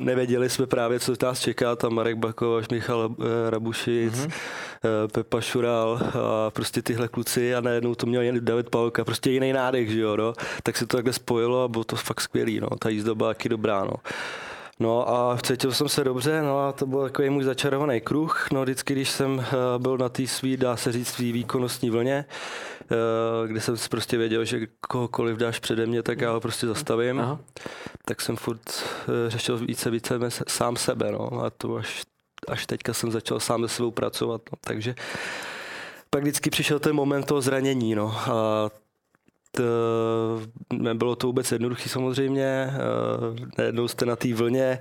[0.00, 4.32] nevěděli jsme právě, co nás čeká, tam Marek Bakoš, Michal eh, Rabušic, mm-hmm.
[5.12, 9.52] Pepa Šural a prostě tyhle kluci a najednou to měl jen David Palka, prostě jiný
[9.52, 10.32] nádech, že jo, no?
[10.62, 13.48] tak se to takhle spojilo a bylo to fakt skvělý, no, ta jízda byla taky
[13.48, 13.94] dobrá, no.
[14.80, 18.46] No a cítil jsem se dobře, no a to byl takový můj začarovaný kruh.
[18.52, 22.24] No vždycky, když jsem eh, byl na té svý, dá se říct, svý výkonnostní vlně,
[22.82, 26.66] eh, kde jsem si prostě věděl, že kohokoliv dáš přede mě, tak já ho prostě
[26.66, 27.38] zastavím, Aha.
[28.04, 32.02] tak jsem furt eh, řešil více, více sám sebe, no a to až,
[32.48, 34.58] až teďka jsem začal sám se sebou pracovat, no.
[34.60, 34.94] takže
[36.10, 38.70] pak vždycky přišel ten moment toho zranění, no a
[40.72, 42.76] nebylo to vůbec jednoduché samozřejmě, eh,
[43.58, 44.78] najednou jste na té vlně,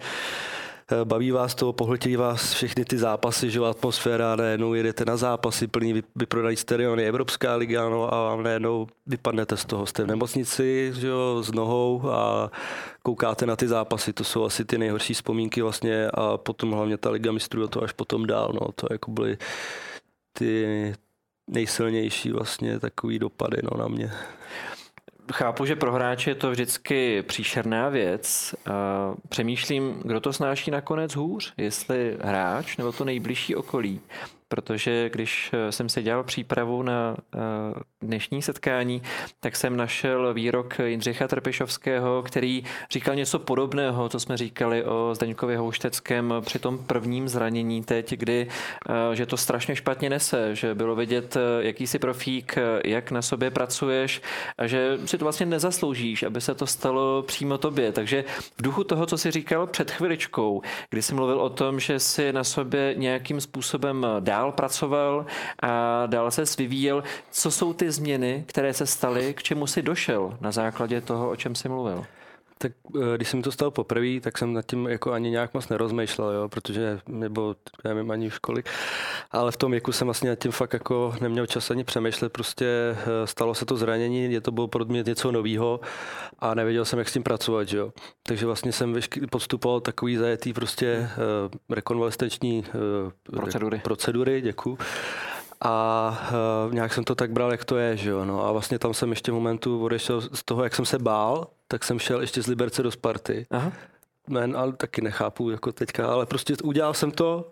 [0.92, 5.68] eh, baví vás to, pohltí vás všechny ty zápasy, že atmosféra, najednou jedete na zápasy,
[5.68, 11.08] plný vyprodaný stadiony, Evropská liga, no a najednou vypadnete z toho, jste v nemocnici, že
[11.08, 12.52] jo, s nohou a
[13.04, 17.10] koukáte na ty zápasy, to jsou asi ty nejhorší vzpomínky vlastně a potom hlavně ta
[17.10, 19.38] liga mistrů to až potom dál, no, to jako byly
[20.34, 20.94] ty,
[21.48, 24.12] nejsilnější vlastně takový dopady no, na mě.
[25.34, 28.56] Chápu, že pro hráče je to vždycky příšerná věc.
[29.30, 34.02] Přemýšlím, kdo to snáší nakonec hůř, jestli hráč nebo to nejbližší okolí
[34.48, 37.40] protože když eh, jsem se dělal přípravu na eh,
[38.02, 39.02] dnešní setkání,
[39.40, 45.56] tak jsem našel výrok Jindřicha Trpišovského, který říkal něco podobného, co jsme říkali o Zdeňkovi
[45.56, 48.48] Houšteckém při tom prvním zranění teď, kdy
[48.90, 52.56] eh, že to strašně špatně nese, že bylo vidět, jaký jsi profík,
[52.86, 54.22] jak na sobě pracuješ
[54.58, 57.92] a že si to vlastně nezasloužíš, aby se to stalo přímo tobě.
[57.92, 58.24] Takže
[58.58, 62.34] v duchu toho, co jsi říkal před chviličkou, kdy jsi mluvil o tom, že si
[62.34, 65.26] na sobě nějakým způsobem dá dál pracoval
[65.62, 67.04] a dál se vyvíjel.
[67.32, 71.36] Co jsou ty změny, které se staly, k čemu si došel na základě toho, o
[71.36, 72.06] čem jsi mluvil?
[72.58, 75.70] Tak eh, když jsem to stalo poprvé, tak jsem nad tím jako ani nějak moc
[75.70, 78.64] nerozmýšlel, jo, protože nebo nevím ani v školy,
[79.32, 82.66] ale v tom věku jsem vlastně nad tím fakt jako neměl čas ani přemýšlet, prostě
[82.66, 85.80] eh, stalo se to zranění, je to bylo pro mě něco nového
[86.40, 87.94] a nevěděl jsem, jak s tím pracovat, jo.
[88.24, 88.96] Takže vlastně jsem
[89.32, 92.64] podstupoval takový zajetý prostě uh, rekonvalescenční
[93.34, 93.82] uh, procedury.
[93.84, 94.78] procedury, děkuji
[95.62, 96.30] a
[96.68, 98.94] uh, nějak jsem to tak bral, jak to je, že jo, no a vlastně tam
[98.94, 102.48] jsem ještě momentu odešel z toho, jak jsem se bál, tak jsem šel ještě z
[102.48, 103.46] Liberce do Sparty.
[103.52, 103.72] Aha.
[104.28, 107.52] Men, ale taky nechápu jako teďka, ale prostě udělal jsem to,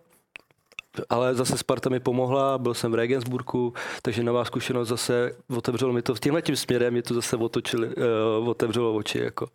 [1.10, 6.02] ale zase Sparta mi pomohla, byl jsem v Regensburgu, takže nová zkušenost zase otevřelo mi
[6.02, 9.20] to, v tímhle tím směrem mě to zase otočili, uh, otevřelo oči.
[9.20, 9.48] Jako.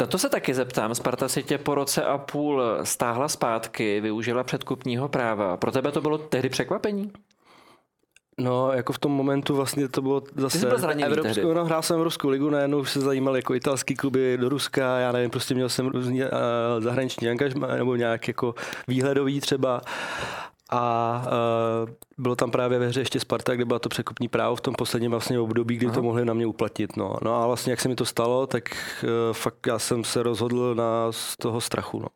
[0.00, 0.94] Na to se taky zeptám.
[0.94, 5.56] Sparta si tě po roce a půl stáhla zpátky, využila předkupního práva.
[5.56, 7.12] Pro tebe to bylo tehdy překvapení?
[8.40, 10.68] No, jako v tom momentu vlastně to bylo zase
[11.04, 14.98] Evropskou, no, hrál jsem Evropskou ligu, najednou už se zajímal jako italský kluby do Ruska,
[14.98, 16.28] já nevím, prostě měl jsem různý uh,
[16.78, 18.54] zahraniční angažma, nebo nějak jako
[18.88, 19.80] výhledový třeba
[20.70, 21.22] a
[21.84, 24.74] uh, bylo tam právě ve hře ještě Sparta, kde byla to překupní právo v tom
[24.74, 25.94] posledním vlastně období, kdy Aha.
[25.94, 26.96] to mohli na mě uplatnit.
[26.96, 27.16] No.
[27.22, 28.64] no a vlastně jak se mi to stalo, tak
[29.02, 32.00] uh, fakt já jsem se rozhodl na z toho strachu.
[32.00, 32.08] No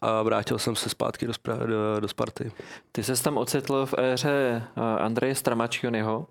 [0.00, 1.32] a vrátil jsem se zpátky do,
[1.66, 2.52] do, do Sparty.
[2.92, 6.26] Ty se tam ocitl v éře eh, Andreje Stramačionyho.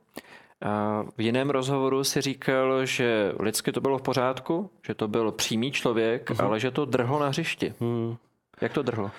[1.17, 5.71] V jiném rozhovoru si říkal, že lidsky to bylo v pořádku, že to byl přímý
[5.71, 6.45] člověk, uh-huh.
[6.45, 7.73] ale že to drhlo na hřišti.
[7.79, 8.17] Hmm.
[8.61, 9.11] Jak to drhlo?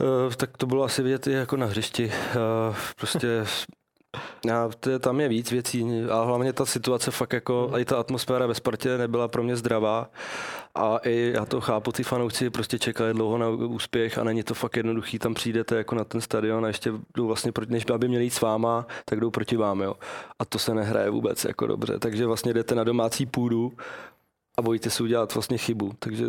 [0.00, 2.06] Uh, tak to bylo asi vidět i jako na hřišti.
[2.06, 3.44] Uh, prostě
[4.52, 7.80] A to je, tam je víc věcí a hlavně ta situace fakt jako, hmm.
[7.80, 10.10] i ta atmosféra ve Spartě nebyla pro mě zdravá
[10.74, 14.54] a i já to chápu, ty fanoušci prostě čekali dlouho na úspěch a není to
[14.54, 18.08] fakt jednoduchý, tam přijdete jako na ten stadion a ještě jdou vlastně, proti, než aby
[18.08, 19.94] měli jít s váma, tak jdou proti vám, jo.
[20.38, 23.72] A to se nehraje vůbec jako dobře, takže vlastně jdete na domácí půdu
[24.58, 26.26] a bojíte se udělat vlastně chybu, takže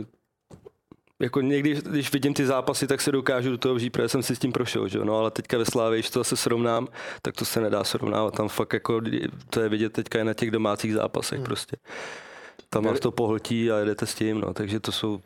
[1.22, 4.36] jako někdy, když vidím ty zápasy, tak se dokážu do toho vžít, protože jsem si
[4.36, 5.00] s tím prošel, že?
[5.00, 6.88] No, ale teďka ve Slávě, když to zase srovnám,
[7.22, 8.36] tak to se nedá srovnávat.
[8.36, 9.02] Tam fakt jako,
[9.50, 11.46] to je vidět teďka i na těch domácích zápasech hmm.
[11.46, 11.78] prostě.
[12.70, 15.22] Tam vás to pohltí a jedete s tím, no, takže to jsou...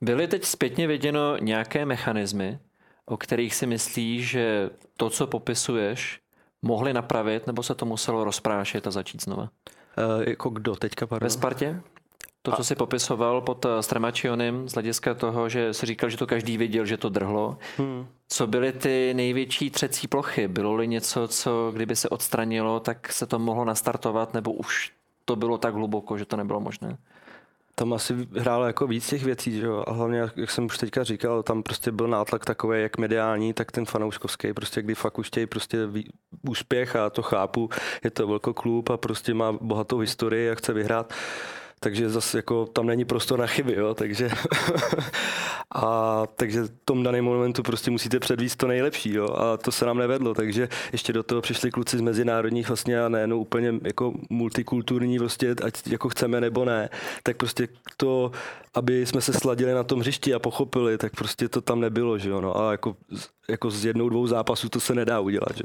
[0.00, 2.58] Byly teď zpětně viděno nějaké mechanismy,
[3.06, 6.20] o kterých si myslíš, že to, co popisuješ,
[6.62, 9.42] mohli napravit, nebo se to muselo rozprášet a začít znova?
[9.42, 11.26] Uh, jako kdo teďka, pardon?
[11.26, 11.80] Ve Spartě?
[12.50, 16.26] To, co si popisoval pod eh, Stramačionem z hlediska toho, že si říkal, že to
[16.26, 17.58] každý viděl, že to drhlo.
[17.78, 18.06] Hmm.
[18.28, 20.48] Co byly ty největší třecí plochy?
[20.48, 24.92] Bylo-li něco, co kdyby se odstranilo, tak se to mohlo nastartovat, nebo už
[25.24, 26.98] to bylo tak hluboko, že to nebylo možné?
[27.74, 29.84] Tam asi hrálo jako víc těch věcí, že jo?
[29.86, 33.72] A hlavně, jak jsem už teďka říkal, tam prostě byl nátlak takový, jak mediální, tak
[33.72, 35.78] ten fanouškovský, prostě kdy fakt už chtějí prostě
[36.48, 37.70] úspěch a to chápu,
[38.04, 41.12] je to velký klub a prostě má bohatou historii a chce vyhrát
[41.80, 44.30] takže zase jako tam není prostor na chyby, jo, takže
[45.74, 49.86] a takže v tom daném momentu prostě musíte předvíst to nejlepší, jo, a to se
[49.86, 54.12] nám nevedlo, takže ještě do toho přišli kluci z mezinárodních vlastně a nejenom úplně jako
[54.30, 56.88] multikulturní prostě, ať jako chceme nebo ne,
[57.22, 58.30] tak prostě to,
[58.76, 62.30] aby jsme se sladili na tom hřišti a pochopili, tak prostě to tam nebylo, že
[62.30, 62.96] jo, no, a jako
[63.48, 65.56] jako z jednou, dvou zápasů to se nedá udělat.
[65.56, 65.62] Že?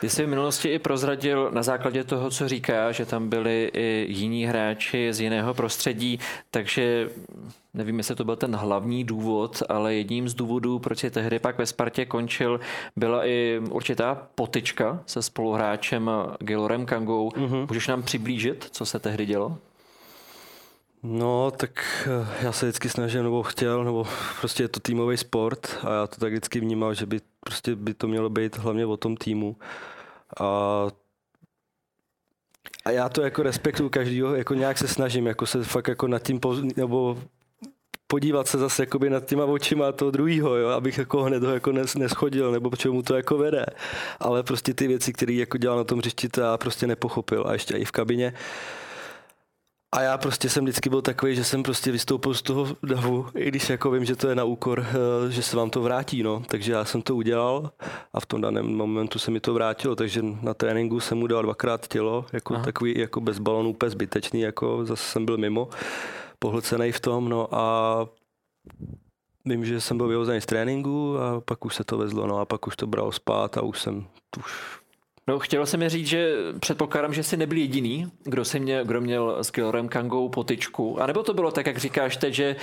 [0.00, 4.06] Ty jsi v minulosti i prozradil na základě toho, co říká, že tam byli i
[4.08, 7.10] jiní hráči z jiného prostředí, takže
[7.74, 11.58] nevím, jestli to byl ten hlavní důvod, ale jedním z důvodů, proč je tehdy pak
[11.58, 12.60] ve Spartě končil,
[12.96, 17.28] byla i určitá potyčka se spoluhráčem Gilorem Kangou.
[17.28, 17.66] Mm-hmm.
[17.68, 19.58] Můžeš nám přiblížit, co se tehdy dělo?
[21.06, 24.06] No, tak eh, já se vždycky snažím, nebo chtěl, nebo
[24.40, 27.94] prostě je to týmový sport a já to tak vždycky vnímal, že by prostě by
[27.94, 29.56] to mělo být hlavně o tom týmu.
[30.40, 30.86] A
[32.84, 36.22] a já to jako respektuju každýho, jako nějak se snažím, jako se fakt jako nad
[36.22, 37.18] tím, poz, nebo
[38.06, 41.72] podívat se zase jakoby nad těma očima toho druhého, jo, abych jako hned ho jako
[41.72, 43.66] nes, neschodil, nebo k čemu to jako vede.
[44.20, 47.44] Ale prostě ty věci, které jako dělal na tom hřišti, to já prostě nepochopil.
[47.46, 48.34] A ještě i v kabině,
[49.94, 53.48] a já prostě jsem vždycky byl takový, že jsem prostě vystoupil z toho davu, i
[53.48, 56.42] když jako vím, že to je na úkor, eh, že se vám to vrátí, no.
[56.48, 57.70] Takže já jsem to udělal
[58.12, 61.42] a v tom daném momentu se mi to vrátilo, takže na tréninku jsem mu dal
[61.42, 62.64] dvakrát tělo, jako Aha.
[62.64, 65.68] takový jako bez balonů, úplně zbytečný, jako zase jsem byl mimo,
[66.38, 68.06] pohlcený v tom, no a
[69.44, 72.44] vím, že jsem byl vyhozený z tréninku a pak už se to vezlo, no a
[72.44, 74.06] pak už to bralo spát a už jsem
[74.38, 74.52] už
[75.28, 79.00] No, chtěl jsem mi říct, že předpokládám, že jsi nebyl jediný, kdo, si mě, kdo
[79.00, 81.02] měl s Kilorem Kangou potyčku.
[81.02, 82.56] A nebo to bylo tak, jak říkáš teď, že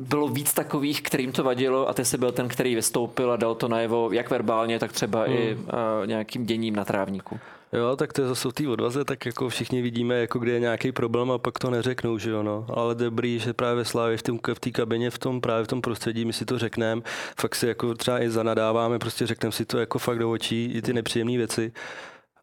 [0.00, 3.54] bylo víc takových, kterým to vadilo a ty jsi byl ten, který vystoupil a dal
[3.54, 5.36] to najevo jak verbálně, tak třeba hmm.
[5.36, 7.40] i uh, nějakým děním na trávníku.
[7.72, 10.60] Jo, tak to je zase v té odvaze, tak jako všichni vidíme, jako kde je
[10.60, 12.66] nějaký problém a pak to neřeknou, že jo, no.
[12.74, 16.24] Ale dobrý, že právě Slávě v té v kabině, v tom právě v tom prostředí,
[16.24, 17.02] my si to řekneme,
[17.40, 20.82] fakt si jako třeba i zanadáváme, prostě řekneme si to jako fakt do očí, i
[20.82, 21.72] ty nepříjemné věci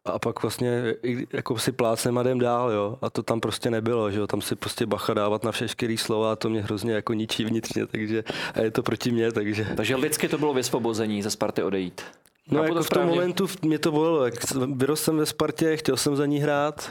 [0.04, 0.94] a pak vlastně
[1.32, 2.98] jako si plácnem a jdem dál, jo.
[3.02, 4.26] A to tam prostě nebylo, že jo.
[4.26, 7.86] Tam si prostě bacha dávat na všechny slova a to mě hrozně jako ničí vnitřně,
[7.86, 9.66] takže a je to proti mně, takže.
[9.76, 12.02] Takže lidsky to bylo vysvobození ze Sparty odejít.
[12.50, 14.30] No jako v tom momentu mě to bolelo.
[14.74, 16.90] Vyrostl jsem ve Spartě, chtěl jsem za ní hrát,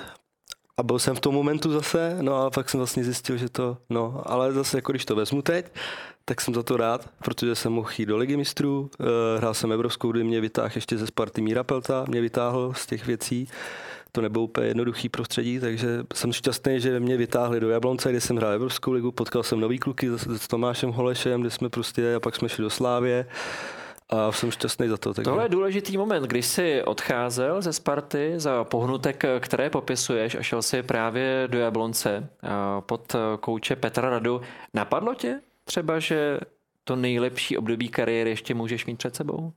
[0.77, 3.77] a byl jsem v tom momentu zase, no a pak jsem vlastně zjistil, že to,
[3.89, 5.65] no, ale zase jako když to vezmu teď,
[6.29, 9.71] tak jsem za to rád, protože jsem mohl jít do ligy mistrů, uh, hrál jsem
[9.71, 13.47] Evropskou, kdy mě vytáhl ještě ze Sparty Míra Pelta, mě vytáhl z těch věcí,
[14.11, 18.37] to nebylo úplně jednoduchý prostředí, takže jsem šťastný, že mě vytáhli do Jablonce, kde jsem
[18.37, 22.35] hrál Evropskou ligu, potkal jsem nový kluky s, Tomášem Holešem, kde jsme prostě, a pak
[22.35, 23.25] jsme šli do Slávě
[24.09, 25.13] a jsem šťastný za to.
[25.13, 25.29] Takže...
[25.29, 30.61] Tohle je důležitý moment, když jsi odcházel ze Sparty za pohnutek, které popisuješ a šel
[30.61, 32.29] si právě do Jablonce
[32.79, 34.41] pod kouče Petra Radu.
[34.73, 36.39] Napadlo tě třeba, že
[36.83, 39.53] to nejlepší období kariéry ještě můžeš mít před sebou?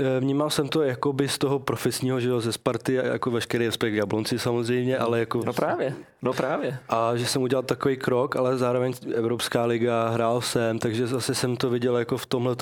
[0.00, 3.94] Eh, vnímal jsem to jakoby z toho profesního, že jo, ze Sparty, jako veškerý respekt
[3.94, 5.42] Jablonci samozřejmě, ale jako...
[5.44, 6.78] No právě, no právě.
[6.88, 11.56] A že jsem udělal takový krok, ale zároveň Evropská liga, hrál jsem, takže zase jsem
[11.56, 12.56] to viděl jako v tomhle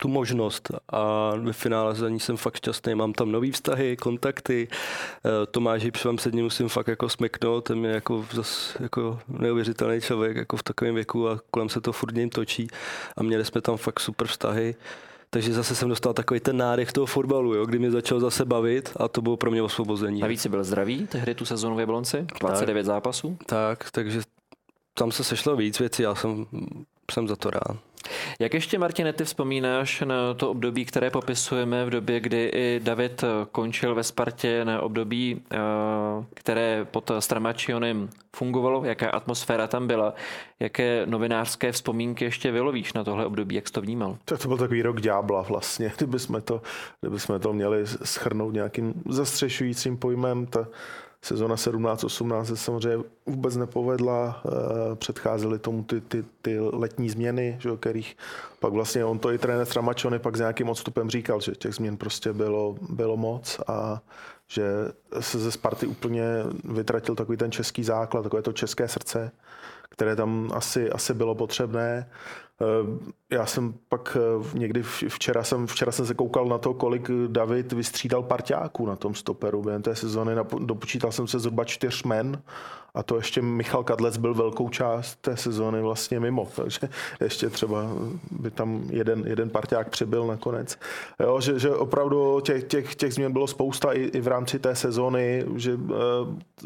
[0.00, 2.94] tu možnost a ve finále za ní jsem fakt šťastný.
[2.94, 4.68] Mám tam nový vztahy, kontakty.
[4.70, 9.18] Eh, Tomáš Hipš vám se dní musím fakt jako smeknout, ten je jako, zas, jako
[9.28, 12.68] neuvěřitelný člověk jako v takovém věku a kolem se to furt něm točí
[13.16, 14.74] a měli jsme tam fakt super vztahy
[15.30, 18.92] takže zase jsem dostal takový ten nádech toho fotbalu, jo, kdy mě začal zase bavit
[18.96, 20.20] a to bylo pro mě osvobození.
[20.20, 23.38] Navíc jsi byl zdravý tehdy tu sezónu v Jablonci, 29 tak, zápasů.
[23.46, 24.20] Tak, takže
[24.94, 26.46] tam se sešlo víc věcí, já jsem,
[27.10, 27.89] jsem za to rád.
[28.38, 33.24] Jak ještě, Martine, ty vzpomínáš na to období, které popisujeme v době, kdy i David
[33.52, 35.58] končil ve Spartě, na období, eh,
[36.34, 40.14] které pod Stramačionem fungovalo, jaká atmosféra tam byla,
[40.60, 44.16] jaké novinářské vzpomínky ještě vylovíš na tohle období, jak jsi to vnímal?
[44.24, 46.62] Tak to byl takový rok ďábla vlastně, kdybychom to,
[47.00, 50.66] kdybychom to měli schrnout nějakým zastřešujícím pojmem, ta
[51.22, 57.70] Sezona 17-18 se samozřejmě vůbec nepovedla, eh, předcházely tomu ty, ty, ty letní změny, že,
[57.76, 58.16] kterých
[58.60, 61.96] pak vlastně on to i trenér Stramačony pak s nějakým odstupem říkal, že těch změn
[61.96, 64.00] prostě bylo, bylo moc a
[64.48, 64.64] že
[65.20, 66.24] se ze Sparty úplně
[66.64, 69.30] vytratil takový ten český základ, takové to české srdce,
[69.90, 72.10] které tam asi, asi bylo potřebné.
[72.62, 77.10] Eh, já jsem pak eh, někdy včera jsem, včera jsem se koukal na to, kolik
[77.26, 80.32] David vystřídal parťáků na tom stoperu během té sezony.
[80.58, 82.42] Dopočítal jsem se zhruba čtyř men
[82.94, 86.88] a to ještě Michal Kadlec byl velkou část té sezóny vlastně mimo, takže
[87.20, 87.82] ještě třeba
[88.30, 90.78] by tam jeden, jeden parťák přibyl nakonec.
[91.20, 94.74] Jo, že, že opravdu těch, těch, těch změn bylo spousta i, i v rámci té
[94.74, 95.90] sezóny, že uh,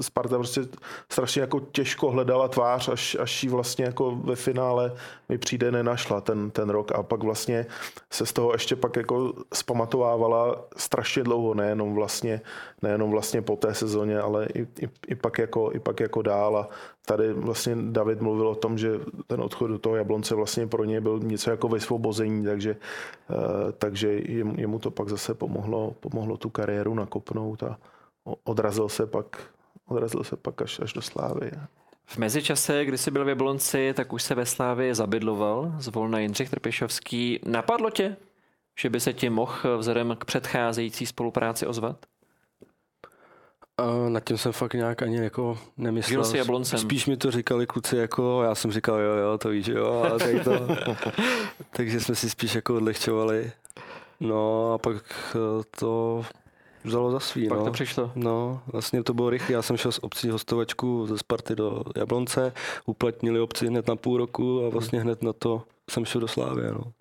[0.01, 0.61] Sparta prostě
[1.09, 4.93] strašně jako těžko hledala tvář, až, až ji vlastně jako ve finále
[5.29, 7.67] mi přijde nenašla ten, ten rok a pak vlastně
[8.11, 12.41] se z toho ještě pak jako zpamatovávala strašně dlouho, nejenom vlastně,
[12.85, 16.57] nejenom vlastně po té sezóně, ale i, i, i, pak jako, i pak jako dál
[16.57, 16.69] a
[17.07, 21.01] tady vlastně David mluvil o tom, že ten odchod do toho Jablonce vlastně pro něj
[21.01, 22.77] byl něco jako vysvobození, takže,
[23.31, 24.21] eh, takže
[24.57, 27.79] jemu, to pak zase pomohlo, pomohlo tu kariéru nakopnout a
[28.45, 29.41] odrazil se pak,
[29.87, 31.51] odrazil se pak až, až do Slávy.
[32.07, 36.51] V mezičase, kdy jsi byl v Jablonci, tak už se ve Slávě zabydloval, zvolna Jindřich
[36.51, 37.41] Trpišovský.
[37.47, 38.17] Napadlo tě,
[38.79, 42.07] že by se ti mohl vzhledem k předcházející spolupráci ozvat?
[43.83, 46.25] Uh, nad tím jsem fakt nějak ani jako nemyslel.
[46.25, 46.79] Jsi jabloncem.
[46.79, 50.19] Spíš mi to říkali kluci jako, já jsem říkal jo, jo, to víš, jo, a
[50.19, 50.53] tak to.
[51.77, 53.53] Takže jsme si spíš jako odlehčovali.
[54.21, 54.97] No a pak
[55.35, 56.25] eh, to
[56.85, 57.49] vzalo za svý.
[57.49, 57.65] Pak no.
[57.65, 58.13] to přišlo.
[58.15, 59.53] No, vlastně to bylo rychle.
[59.53, 62.53] Já jsem šel z obcí hostovačku ze Sparty do Jablonce,
[62.87, 66.63] uplatnili obci hned na půl roku a vlastně hned na to jsem šel do Slávy.
[66.63, 66.93] No.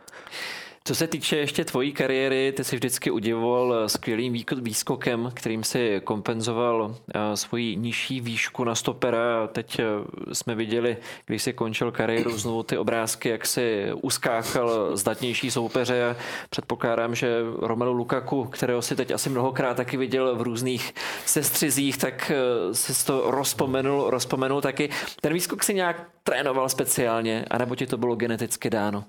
[0.87, 6.01] Co se týče ještě tvojí kariéry, ty jsi vždycky udivoval eh, skvělým výskokem, kterým si
[6.03, 9.47] kompenzoval eh, svoji nižší výšku na stopera.
[9.47, 9.85] Teď eh,
[10.33, 16.15] jsme viděli, když si končil kariéru, znovu ty obrázky, jak si uskáchal zdatnější soupeře.
[16.49, 20.93] Předpokládám, že Romelu Lukaku, kterého si teď asi mnohokrát taky viděl v různých
[21.25, 22.31] sestřizích, tak
[22.71, 24.89] si to rozpomenul, rozpomenul taky.
[25.21, 29.03] Ten výskok si nějak trénoval speciálně, anebo ti to bylo geneticky dáno?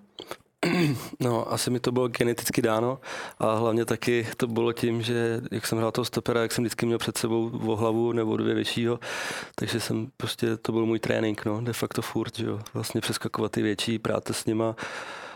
[1.20, 2.98] No, asi mi to bylo geneticky dáno
[3.38, 6.87] a hlavně taky to bylo tím, že jak jsem hrál toho stopera, jak jsem vždycky
[6.87, 9.00] měl před sebou o hlavu nebo dvě většího,
[9.55, 13.53] takže jsem prostě, to byl můj trénink, no, de facto furt, že jo, vlastně přeskakovat
[13.53, 14.77] ty větší, práce s nima,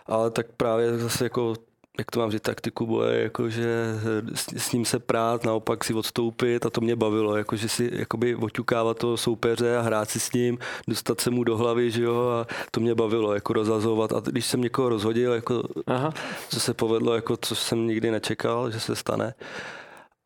[0.06, 1.54] ale tak právě zase jako
[1.98, 3.94] jak to mám říct, taktiku boje, jakože
[4.34, 8.34] s, s, ním se prát, naopak si odstoupit a to mě bavilo, jakože si jakoby
[8.34, 10.58] oťukávat toho soupeře a hrát si s ním,
[10.88, 14.46] dostat se mu do hlavy, že jo, a to mě bavilo, jako rozazovat a když
[14.46, 16.14] jsem někoho rozhodil, jako Aha.
[16.48, 19.34] co se povedlo, jako co jsem nikdy nečekal, že se stane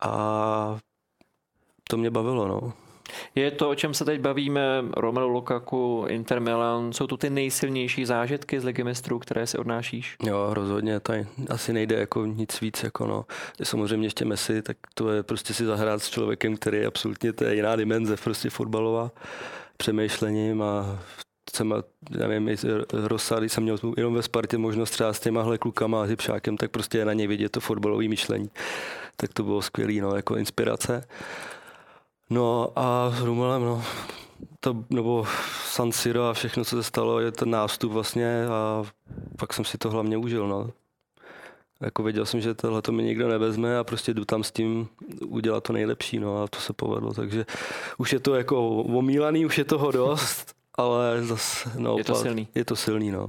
[0.01, 0.77] a
[1.89, 2.73] to mě bavilo, no.
[3.35, 8.05] Je to, o čem se teď bavíme, Romelu Lukaku, Inter Milan, jsou to ty nejsilnější
[8.05, 10.15] zážitky z Ligy mistrů, které si odnášíš?
[10.23, 13.25] Jo, rozhodně, tady asi nejde jako nic víc, jako no.
[13.63, 17.43] Samozřejmě ještě Messi, tak to je prostě si zahrát s člověkem, který je absolutně, to
[17.43, 19.11] je jiná dimenze, prostě fotbalová
[19.77, 20.99] přemýšlením a
[21.55, 21.73] jsem,
[22.09, 22.57] nevím,
[22.93, 26.71] Rosa, když jsem měl jenom ve Spartě možnost třeba s těmahle klukama a Hybšákem, tak
[26.71, 28.49] prostě na ně vidět to fotbalové myšlení.
[29.15, 31.07] Tak to bylo skvělé, no, jako inspirace.
[32.29, 33.83] No a s Rumelem, no,
[34.59, 35.25] to, nebo
[35.65, 38.83] San Siro a všechno, co se stalo, je ten nástup vlastně a
[39.37, 40.69] pak jsem si to hlavně užil, no.
[41.81, 44.87] Jako věděl jsem, že tohle to mi nikdo nevezme a prostě jdu tam s tím
[45.27, 47.45] udělat to nejlepší, no a to se povedlo, takže
[47.97, 52.47] už je to jako omílaný, už je toho dost ale zase no, je to silný.
[52.55, 53.27] Je to silný, no.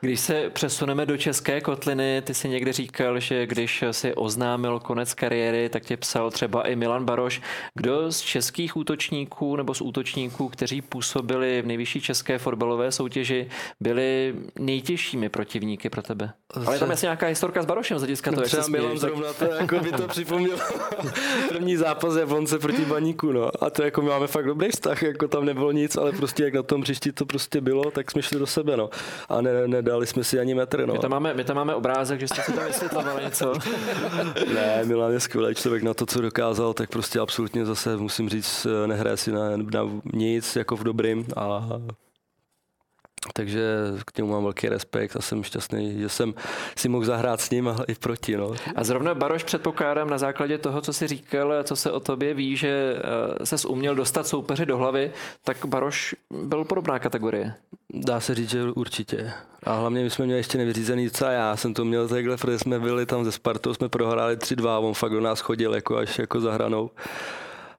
[0.00, 5.14] Když se přesuneme do České kotliny, ty si někdy říkal, že když si oznámil konec
[5.14, 7.40] kariéry, tak tě psal třeba i Milan Baroš.
[7.74, 13.48] Kdo z českých útočníků nebo z útočníků, kteří působili v nejvyšší české fotbalové soutěži,
[13.80, 16.32] byli nejtěžšími protivníky pro tebe?
[16.66, 18.98] Ale tam je nějaká historka s Barošem z hlediska no, toho, Milan tak...
[18.98, 20.56] zrovna to jako by to připomněl
[21.48, 23.64] první zápas Jablonce proti Baníku, no.
[23.64, 26.54] A to jako my máme fakt dobrý vztah, jako tam nebylo nic, ale prostě jak
[26.54, 28.90] na tom tom hřišti to prostě bylo, tak jsme šli do sebe, no.
[29.28, 30.92] A ne, nedali jsme si ani metr, no.
[30.92, 33.52] My tam máme, my tam máme obrázek, že jste si tam vysvětlovali něco.
[34.54, 38.66] ne, Milan je skvělý člověk na to, co dokázal, tak prostě absolutně zase musím říct,
[38.86, 41.68] nehraje si na, na nic, jako v dobrým a
[43.32, 43.62] takže
[44.04, 46.34] k němu mám velký respekt a jsem šťastný, že jsem
[46.76, 48.36] si mohl zahrát s ním a i proti.
[48.36, 48.52] No.
[48.76, 52.56] A zrovna Baroš předpokládám na základě toho, co jsi říkal, co se o tobě ví,
[52.56, 55.12] že eh, ses uměl dostat soupeři do hlavy,
[55.44, 57.54] tak Baroš byl podobná kategorie.
[57.94, 59.32] Dá se říct, že určitě.
[59.62, 62.80] A hlavně my jsme měli ještě nevyřízený co já jsem to měl takhle, protože jsme
[62.80, 66.40] byli tam ze Spartou, jsme prohráli 3-2, on fakt do nás chodil jako až jako
[66.40, 66.90] za hranou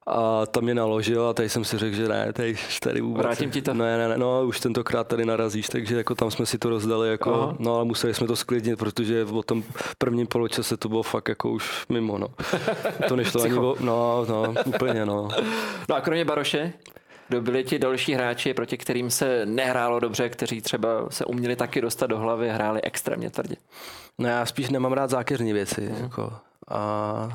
[0.07, 3.23] a tam mě naložil a tady jsem si řekl, že ne, tady, tady vůbec.
[3.23, 3.73] Vrátím ti to.
[3.73, 7.09] Ne, ne, ne, no, už tentokrát tady narazíš, takže jako tam jsme si to rozdali,
[7.09, 7.55] jako, Aha.
[7.59, 9.63] no ale museli jsme to sklidnit, protože o tom
[9.97, 12.27] prvním poločase to bylo fakt jako už mimo, no.
[13.07, 15.27] To nešlo ani o, no, no, úplně, no.
[15.89, 16.73] No a kromě Baroše?
[17.27, 21.81] Kdo byli ti další hráči, proti kterým se nehrálo dobře, kteří třeba se uměli taky
[21.81, 23.55] dostat do hlavy, hráli extrémně tvrdě?
[24.17, 25.81] No já spíš nemám rád zákeřní věci.
[25.81, 26.03] Mm.
[26.03, 26.33] Jako,
[26.67, 27.29] a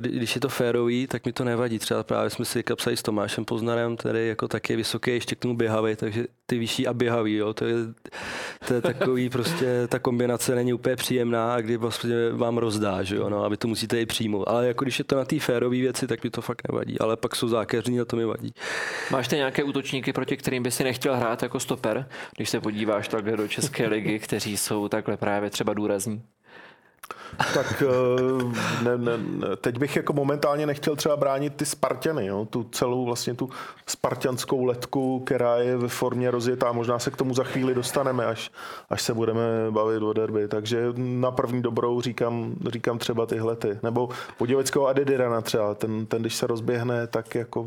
[0.00, 1.78] když je to férový, tak mi to nevadí.
[1.78, 5.56] Třeba právě jsme si kapsali s Tomášem Poznarem, který jako taky vysoký, ještě k tomu
[5.56, 7.74] běhavý, takže ty vyšší a běhavý, jo, to je,
[8.68, 13.16] to je takový prostě, ta kombinace není úplně příjemná a kdy vlastně vám rozdá, že
[13.16, 14.48] jo, no, aby to musíte i přijmout.
[14.48, 17.16] Ale jako když je to na té férové věci, tak mi to fakt nevadí, ale
[17.16, 18.54] pak jsou zákeřní a to mi vadí.
[19.10, 23.08] Máš ty nějaké útočníky, proti kterým by si nechtěl hrát jako stoper, když se podíváš
[23.08, 26.22] takhle do České ligy, kteří jsou takhle právě třeba důrazní?
[27.54, 29.18] Tak eh, ne, ne,
[29.56, 32.46] teď bych jako momentálně nechtěl třeba bránit ty Spartany, jo?
[32.50, 33.50] tu celou vlastně tu
[33.86, 36.72] spartianskou letku, která je ve formě rozjetá.
[36.72, 38.50] Možná se k tomu za chvíli dostaneme, až,
[38.90, 40.48] až se budeme bavit o derby.
[40.48, 43.78] Takže na první dobrou říkám, říkám třeba tyhle ty.
[43.82, 44.08] Nebo
[44.38, 47.66] Budějovického Adedirana třeba, ten, ten když se rozběhne, tak jako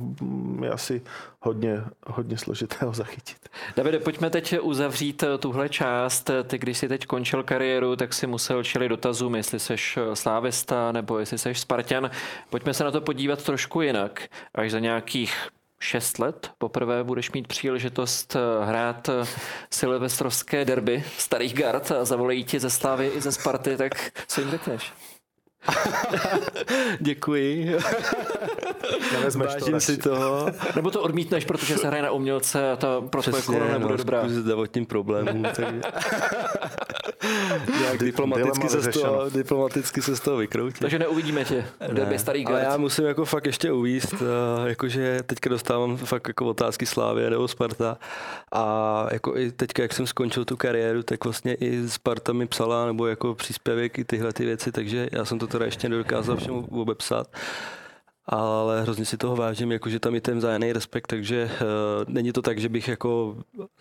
[0.61, 1.01] je asi
[1.39, 3.37] hodně, hodně složité ho zachytit.
[3.75, 6.29] Davide, pojďme teď uzavřít tuhle část.
[6.47, 11.19] Ty, když jsi teď končil kariéru, tak si musel čelit dotazům, jestli seš slávista nebo
[11.19, 12.09] jestli seš Spartan.
[12.49, 14.27] Pojďme se na to podívat trošku jinak.
[14.55, 15.33] Až za nějakých
[15.79, 19.09] šest let poprvé budeš mít příležitost hrát
[19.69, 24.49] silvestrovské derby starých gard a zavolají ti ze Slávy i ze Sparty, tak co jim
[24.49, 24.93] řekneš?
[26.99, 27.65] Děkuji.
[29.11, 30.45] Nevezmeš Vážím to si toho.
[30.75, 34.23] Nebo to odmítneš, protože se hraje na umělce a to pro tvoje nebude no, dobrá.
[34.27, 35.43] zdravotním problémům.
[35.43, 35.65] Tak...
[37.79, 40.79] Nějak diplomaticky se, z toho, diplomaticky se z toho vykroutit.
[40.79, 41.65] Takže neuvidíme tě.
[41.89, 44.19] V době starý Ale já musím jako fakt ještě uvíst, uh,
[44.65, 47.97] jakože teďka dostávám fakt jako otázky Slávě nebo Sparta.
[48.51, 52.85] A jako i teďka, jak jsem skončil tu kariéru, tak vlastně i Sparta mi psala
[52.85, 56.67] nebo jako příspěvek i tyhle ty věci, takže já jsem to teda ještě nedokázal všemu
[56.71, 57.27] obepsat
[58.31, 62.41] ale hrozně si toho vážím, jakože tam je ten vzájemný respekt, takže uh, není to
[62.41, 63.37] tak, že bych jako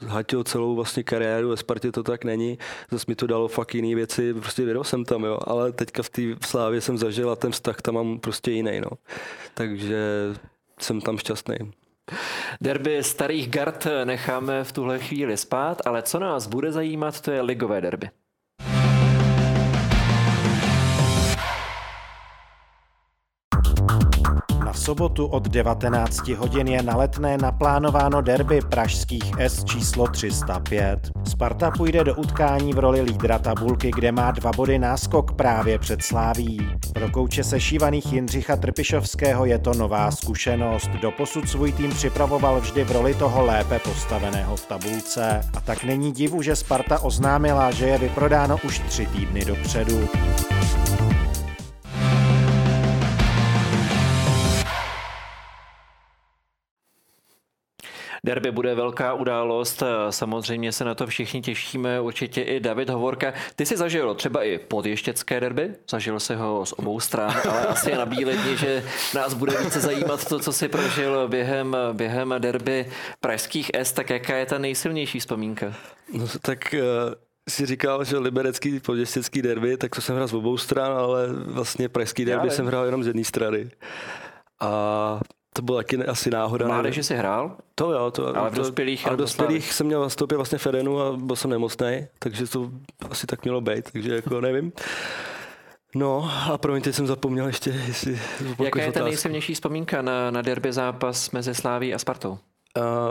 [0.07, 2.59] hatil celou vlastně kariéru ve Spartě, to tak není.
[2.91, 6.09] Zase mi to dalo fakt jiné věci, prostě věděl jsem tam, jo, ale teďka v
[6.09, 8.91] té Slávě jsem zažil a ten vztah tam mám prostě jiný, no.
[9.55, 9.99] Takže
[10.81, 11.57] jsem tam šťastný.
[12.61, 17.41] Derby starých gard necháme v tuhle chvíli spát, ale co nás bude zajímat, to je
[17.43, 18.11] ligové derby.
[24.91, 31.11] Sobotu od 19 hodin je na letné naplánováno derby pražských S číslo 305.
[31.25, 36.03] Sparta půjde do utkání v roli lídra tabulky, kde má dva body náskok právě před
[36.03, 36.69] Sláví.
[36.95, 40.91] Pro kouče sešívaných Jindřicha Trpišovského je to nová zkušenost.
[41.03, 45.41] Doposud svůj tým připravoval vždy v roli toho lépe postaveného v tabulce.
[45.57, 50.09] A tak není divu, že Sparta oznámila, že je vyprodáno už tři týdny dopředu.
[58.25, 63.33] Derby bude velká událost, samozřejmě se na to všichni těšíme, určitě i David Hovorka.
[63.57, 67.91] Ty jsi zažil třeba i podještěcké derby, zažil se ho z obou stran, ale asi
[67.91, 72.87] je na bíledni, že nás bude více zajímat to, co si prožil během, během derby
[73.21, 75.75] pražských S, tak jaká je ta nejsilnější vzpomínka?
[76.13, 77.15] No tak uh
[77.49, 81.89] si říkal, že liberecký podještěcký derby, tak to jsem hrál z obou stran, ale vlastně
[81.89, 83.71] pražský derby jsem hrál jenom z jedné strany.
[84.61, 85.21] A
[85.53, 86.67] to bylo taky asi náhoda.
[86.67, 87.57] Mládeže jsi hrál?
[87.75, 88.11] To jo.
[88.11, 89.07] To, ale v dospělých?
[89.07, 92.71] Ale v dospělých jsem měl nastoupit vlastně Fedenu a byl jsem nemocný, takže to
[93.11, 94.73] asi tak mělo být, takže jako nevím.
[95.95, 98.21] No a promiň, teď jsem zapomněl ještě, jestli
[98.65, 102.31] Jaká je ta nejsilnější vzpomínka na, na derby zápas mezi Sláví a Spartou?
[102.31, 102.39] Uh,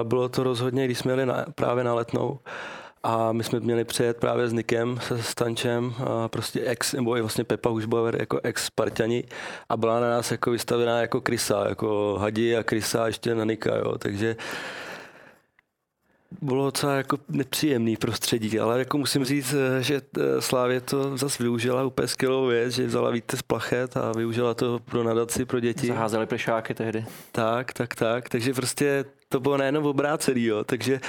[0.03, 2.39] bylo to rozhodně, když jsme jeli na, právě na letnou
[3.03, 7.21] a my jsme měli přijet právě s Nikem, se Stančem, a prostě ex, nebo i
[7.21, 9.23] vlastně Pepa Hušbauer jako ex Spartani
[9.69, 13.75] a byla na nás jako vystavená jako krysa, jako hadi a krysa ještě na Nika,
[13.75, 13.97] jo.
[13.97, 14.35] takže
[16.41, 21.83] bylo docela jako nepříjemný prostředí, ale jako musím říct, že eh, Slávě to zase využila
[21.83, 25.87] úplně skvělou věc, že vzala víte z plachet a využila to pro nadaci pro děti.
[25.87, 27.05] Zaházeli plišáky tehdy.
[27.31, 30.99] Tak, tak, tak, takže prostě to bylo nejenom obrácený, jo, takže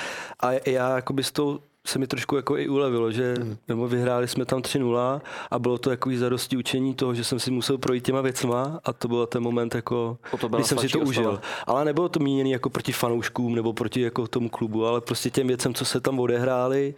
[0.40, 3.56] a já jako by s tou se mi trošku jako i ulevilo, že hmm.
[3.68, 5.20] nebo vyhráli jsme tam 3-0
[5.50, 8.92] a bylo to jako zadosti učení toho, že jsem si musel projít těma věcma a
[8.92, 10.18] to byl ten moment, jako,
[10.48, 11.40] kdy jsem si to užil.
[11.66, 15.46] Ale nebylo to míněné jako proti fanouškům nebo proti jako tomu klubu, ale prostě těm
[15.46, 16.94] věcem, co se tam odehráli,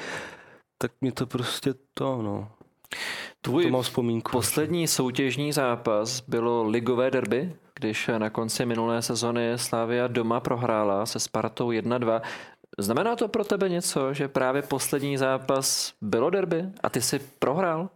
[0.79, 2.49] tak mě to prostě to, no.
[3.41, 4.33] Tvůj to mám vzpomínku.
[4.33, 11.21] poslední soutěžní zápas bylo ligové derby, když na konci minulé sezony Slávia doma prohrála se
[11.21, 12.21] Spartou 1-2.
[12.79, 17.91] Znamená to pro tebe něco, že právě poslední zápas bylo derby a ty si prohrál?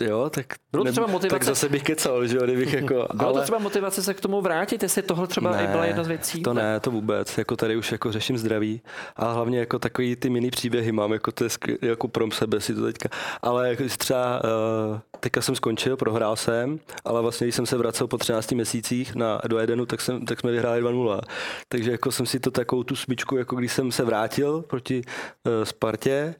[0.00, 1.34] Jo, tak, Bylo to třeba motivace...
[1.34, 3.06] tak zase bych kecal, že jo, kdybych jako...
[3.14, 3.32] Bylo ale...
[3.32, 6.08] to třeba motivace se k tomu vrátit, jestli tohle třeba ne, i byla jedna z
[6.08, 6.42] věcí?
[6.42, 8.82] to ne, to vůbec, jako tady už jako řeším zdraví
[9.16, 12.60] a hlavně jako takový ty mini příběhy mám, jako to je skvěl, jako pro sebe
[12.60, 13.08] si to teďka,
[13.42, 18.06] ale jako třeba uh, teďka jsem skončil, prohrál jsem, ale vlastně když jsem se vracel
[18.06, 21.20] po 13 měsících na, do Edenu, tak, jsem, tak jsme vyhráli 2-0.
[21.68, 25.02] Takže jako jsem si to takovou tu smyčku, jako když jsem se vrátil proti
[25.46, 26.34] uh, Spartě,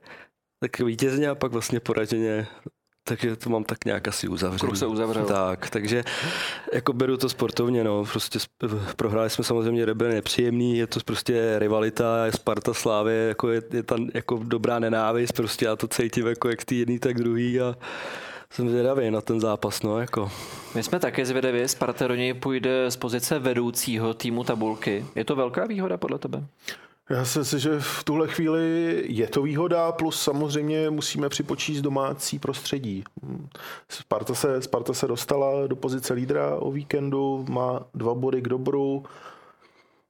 [0.60, 2.46] tak vítězně a pak vlastně poraženě
[3.04, 4.68] takže to mám tak nějak asi uzavřený.
[4.68, 5.24] Kruh se uzavřel.
[5.24, 6.04] Tak, takže
[6.72, 8.38] jako beru to sportovně, no, prostě
[8.96, 13.82] prohráli jsme samozřejmě Rebel nepříjemný, je to prostě rivalita, je Sparta Slávě, jako je, je
[13.82, 17.76] tam jako dobrá nenávist, prostě já to cítím jako jak ty jedný, tak druhý a
[18.50, 20.30] jsem zvědavý na ten zápas, no, jako.
[20.74, 25.06] My jsme také zvědaví, Sparta do něj půjde z pozice vedoucího týmu tabulky.
[25.14, 26.46] Je to velká výhoda podle tebe?
[27.10, 32.38] Já si myslím, že v tuhle chvíli je to výhoda, plus samozřejmě musíme připočíst domácí
[32.38, 33.04] prostředí.
[33.88, 39.04] Sparta se, Sparta se dostala do pozice lídra o víkendu, má dva body k dobru,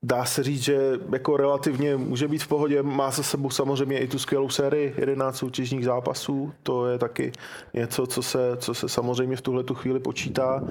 [0.03, 4.09] dá se říct, že jako relativně může být v pohodě, má za sebou samozřejmě i
[4.09, 7.33] tu skvělou sérii 11 soutěžních zápasů, to je taky
[7.75, 10.65] něco, co se, co se samozřejmě v tuhle tu chvíli počítá.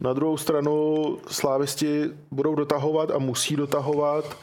[0.00, 4.36] Na druhou stranu slávisti budou dotahovat a musí dotahovat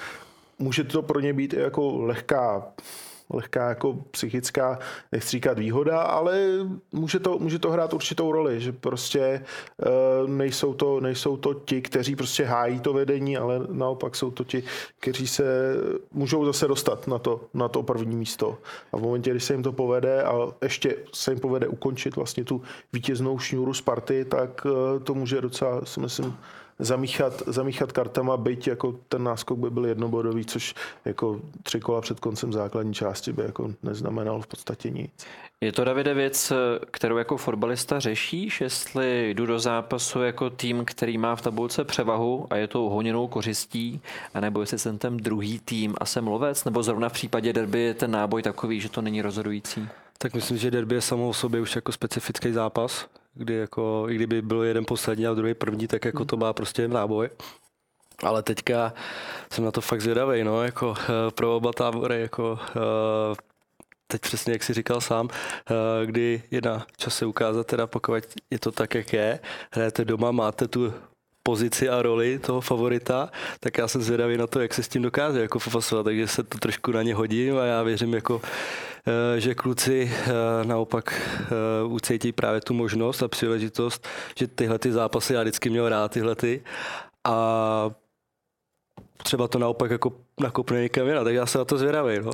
[0.59, 2.73] může to pro ně být jako lehká
[3.33, 4.79] lehká jako psychická,
[5.11, 6.47] nechci říkat výhoda, ale
[6.91, 9.43] může to, může to hrát určitou roli, že prostě
[10.23, 14.43] uh, nejsou, to, nejsou to ti, kteří prostě hájí to vedení, ale naopak jsou to
[14.43, 14.63] ti,
[14.99, 15.75] kteří se
[16.11, 18.57] můžou zase dostat na to, na to první místo.
[18.91, 22.43] A v momentě, kdy se jim to povede a ještě se jim povede ukončit vlastně
[22.43, 22.61] tu
[22.93, 26.37] vítěznou šňůru Sparty, tak uh, to může docela, si myslím,
[26.79, 30.75] zamíchat, zamíchat kartama, byť jako ten náskok by byl jednobodový, což
[31.05, 35.11] jako tři kola před koncem základní části by jako neznamenalo v podstatě nic.
[35.61, 36.53] Je to, Davide, věc,
[36.91, 42.47] kterou jako fotbalista řešíš, jestli jdu do zápasu jako tým, který má v tabulce převahu
[42.49, 44.01] a je to honěnou kořistí,
[44.33, 47.93] anebo jestli jsem ten druhý tým a jsem lovec, nebo zrovna v případě derby je
[47.93, 49.87] ten náboj takový, že to není rozhodující?
[50.17, 53.05] Tak myslím, že derby je samo o sobě už jako specifický zápas,
[53.37, 56.87] kdy jako, i kdyby byl jeden poslední a druhý první, tak jako to má prostě
[56.87, 57.29] náboj.
[58.23, 58.93] Ale teďka
[59.51, 63.35] jsem na to fakt zvědavý, no, jako eh, pro oba tábory, jako eh,
[64.07, 68.13] teď přesně, jak si říkal sám, eh, kdy je na čase ukázat, teda pokud
[68.51, 69.39] je to tak, jak je,
[69.71, 70.93] hrajete doma, máte tu
[71.47, 75.01] pozici a roli toho favorita, tak já jsem zvědavý na to, jak se s tím
[75.01, 79.39] dokáže jako popasovat, takže se to trošku na ně hodím a já věřím, jako, eh,
[79.39, 80.31] že kluci eh,
[80.67, 85.89] naopak eh, ucítí právě tu možnost a příležitost, že tyhle ty zápasy já vždycky měl
[85.89, 86.63] rád tyhle ty
[87.23, 87.91] a
[89.23, 92.19] třeba to naopak jako nakopne někam jinam, tak já se na to zvědavý.
[92.21, 92.31] No.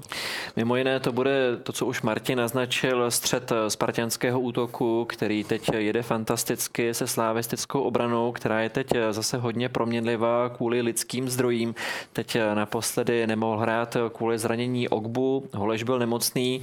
[0.56, 6.02] Mimo jiné to bude to, co už Martin naznačil, střed spartianského útoku, který teď jede
[6.02, 11.76] fantasticky se slávistickou obranou, která je teď zase hodně proměnlivá kvůli lidským zdrojím.
[12.14, 16.62] Teď naposledy nemohl hrát kvůli zranění Ogbu, Holeš byl nemocný.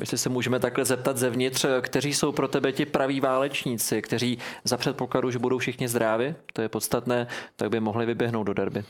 [0.00, 4.76] Jestli se můžeme takhle zeptat zevnitř, kteří jsou pro tebe ti praví válečníci, kteří za
[4.76, 7.26] předpokladu, že budou všichni zdraví, to je podstatné,
[7.56, 8.84] tak by mohli vyběhnout do derby.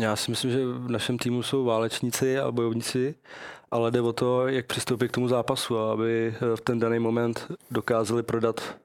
[0.00, 3.14] Já si myslím, že v našem týmu jsou válečníci a bojovníci,
[3.70, 8.22] ale jde o to, jak přistoupit k tomu zápasu, aby v ten daný moment dokázali
[8.22, 8.76] prodat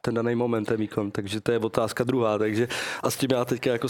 [0.00, 1.10] ten daný moment, ten výkon.
[1.10, 2.38] Takže to je otázka druhá.
[2.38, 2.68] Takže
[3.02, 3.88] a s tím já teďka, jako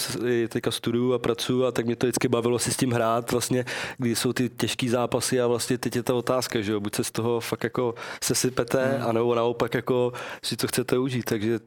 [0.48, 3.64] teďka studuju a pracuji a tak mě to vždycky bavilo si s tím hrát, vlastně,
[3.98, 7.04] když jsou ty těžké zápasy a vlastně teď je ta otázka, že jo, buď se
[7.04, 9.08] z toho fakt jako sesypete, hmm.
[9.08, 10.12] anebo naopak jako
[10.42, 11.24] si to chcete užít.
[11.24, 11.60] Takže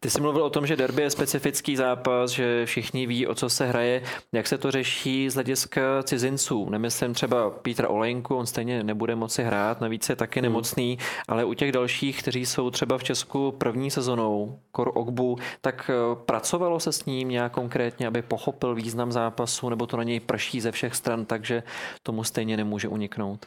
[0.00, 3.48] Ty jsi mluvil o tom, že derby je specifický zápas, že všichni ví, o co
[3.48, 4.02] se hraje.
[4.32, 6.70] Jak se to řeší z hlediska cizinců?
[6.70, 10.42] Nemyslím třeba Petra Olejnku, on stejně nebude moci hrát, navíc je taky hmm.
[10.44, 10.98] nemocný,
[11.28, 16.16] ale u těch dalších, kteří jsou třeba v Česku první sezonou, Kor Ogbu, tak eh,
[16.26, 20.60] pracovalo se s ním nějak konkrétně, aby pochopil význam zápasu, nebo to na něj prší
[20.60, 21.62] ze všech stran, takže
[22.02, 23.46] tomu stejně nemůže uniknout?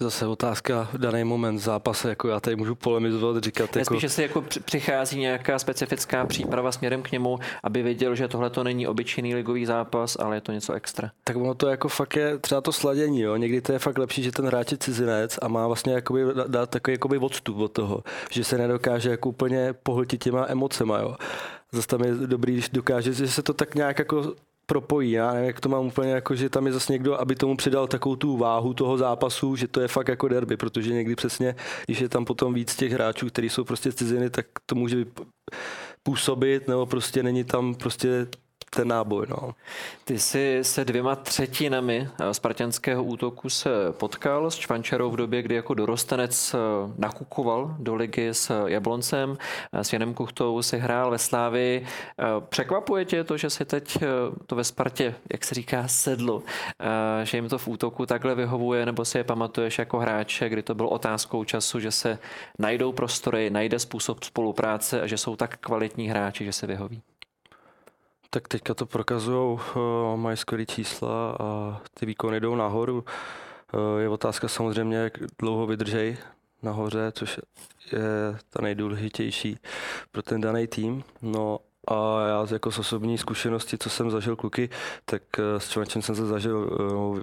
[0.00, 3.76] Zase otázka v daný moment zápase, jako já tady můžu polemizovat, říkat.
[3.76, 4.00] Jako...
[4.00, 8.86] Spíš, jako přichází nějaká specifická příprava směrem k němu, aby věděl, že tohle to není
[8.86, 11.10] obyčejný ligový zápas, ale je to něco extra.
[11.24, 13.36] Tak ono to jako fakt je třeba to sladění, jo.
[13.36, 16.70] Někdy to je fakt lepší, že ten hráč je cizinec a má vlastně jakoby dát
[16.70, 21.16] takový jakoby odstup od toho, že se nedokáže jako úplně pohltit těma emocema, jo.
[21.72, 24.34] Zase tam je dobrý, když dokáže, že se to tak nějak jako
[24.66, 25.10] propojí.
[25.10, 27.86] Já nevím, jak to mám úplně, jako, že tam je zase někdo, aby tomu přidal
[27.86, 31.54] takovou tu váhu toho zápasu, že to je fakt jako derby, protože někdy přesně,
[31.86, 35.04] když je tam potom víc těch hráčů, kteří jsou prostě z ciziny, tak to může
[36.02, 38.26] působit, nebo prostě není tam prostě
[38.74, 39.26] ten náboj.
[39.28, 39.54] No.
[40.04, 45.54] Ty jsi se dvěma třetinami eh, spartianského útoku se potkal s Čvančarou v době, kdy
[45.54, 46.58] jako dorostenec eh,
[46.98, 49.38] nakukoval do ligy s Jabloncem,
[49.72, 51.86] eh, s Janem Kuchtou si hrál ve Slávi.
[52.48, 53.98] Překvapuje tě to, že si teď
[54.46, 56.42] to ve Spartě, jak se říká, sedlo,
[57.22, 60.74] že jim to v útoku takhle vyhovuje, nebo si je pamatuješ jako hráče, kdy to
[60.74, 62.18] bylo otázkou času, že se
[62.58, 67.02] najdou prostory, najde způsob spolupráce a že jsou tak kvalitní hráči, že se vyhoví?
[68.30, 73.04] Tak teďka to prokazují, uh, mají skvělé čísla a ty výkony jdou nahoru.
[73.74, 76.16] Uh, je otázka samozřejmě, jak dlouho vydržej
[76.62, 77.40] nahoře, což
[77.92, 79.58] je ta nejdůležitější
[80.12, 81.04] pro ten daný tým.
[81.22, 81.58] No
[81.88, 84.70] a já jako z osobní zkušenosti, co jsem zažil kluky,
[85.04, 86.70] tak uh, s Čvančem jsem se zažil,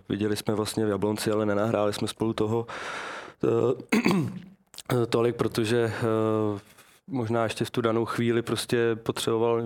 [0.09, 2.67] viděli jsme vlastně v Jablonci, ale nenahráli jsme spolu toho
[5.09, 5.93] tolik, protože
[7.11, 9.61] možná ještě v tu danou chvíli prostě potřeboval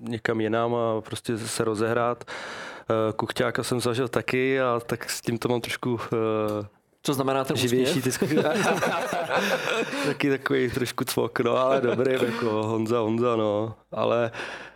[0.00, 2.24] někam jinam a prostě se rozehrát.
[2.28, 6.66] Eh, Kuchťáka jsem zažil taky a tak s tím to mám trošku eh,
[7.02, 8.10] co znamená ten živější ty
[10.06, 13.74] Taky takový trošku cvok, no, ale dobrý, jako Honza, Honza, no.
[13.92, 14.67] Ale uh,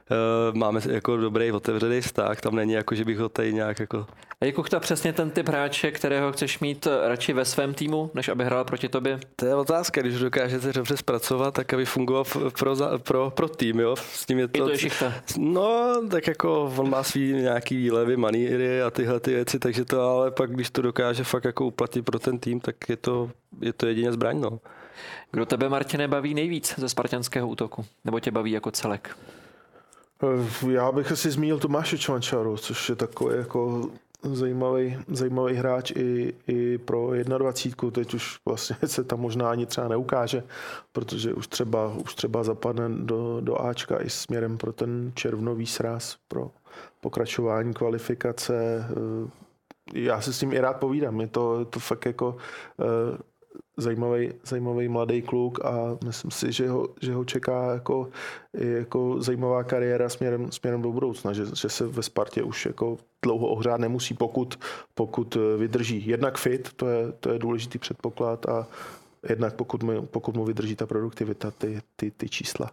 [0.54, 4.06] máme jako dobrý otevřený vztah, tam není jako, že bych ho tady nějak jako...
[4.40, 8.28] A je Kuchta přesně ten typ hráče, kterého chceš mít radši ve svém týmu, než
[8.28, 9.20] aby hrál proti tobě?
[9.36, 12.24] To je otázka, když dokážete dobře zpracovat, tak aby fungoval
[12.58, 13.96] pro, pro, pro tým, jo.
[13.96, 14.70] S tím je to...
[14.70, 19.30] Je to je No, tak jako on má svý nějaký výlevy, maníry a tyhle ty
[19.34, 22.76] věci, takže to ale pak, když to dokáže fakt jako uplatit pro ten tým, tak
[22.88, 23.30] je to,
[23.60, 24.60] je to jedině zbraň, no.
[25.30, 27.84] Kdo tebe, Martine, baví nejvíc ze spartanského útoku?
[28.04, 29.16] Nebo tě baví jako celek?
[30.22, 33.90] Eh, já bych asi zmínil Tomáše Čvančaru, což je takový jako
[34.22, 37.90] zajímavý, zajímavý hráč i, i pro 21.
[37.90, 40.42] Teď už vlastně se tam možná ani třeba neukáže,
[40.92, 46.16] protože už třeba, už třeba zapadne do, do Ačka i směrem pro ten červnový sraz,
[46.28, 46.50] pro
[47.00, 48.86] pokračování kvalifikace.
[48.90, 49.30] Eh,
[49.94, 51.20] já se s ním i rád povídám.
[51.20, 52.36] Je to, je to fakt jako
[52.80, 53.18] eh,
[53.76, 58.08] zajímavý, zajímavý mladý kluk a myslím si, že ho, že ho čeká jako,
[58.54, 63.46] jako zajímavá kariéra směrem, směrem do budoucna, že, že se ve Spartě už jako dlouho
[63.46, 64.58] ohřát nemusí, pokud,
[64.94, 66.06] pokud vydrží.
[66.06, 68.66] Jednak fit, to je, to je důležitý předpoklad a
[69.28, 72.70] jednak pokud mu, pokud mu vydrží ta produktivita, ty, ty, ty čísla.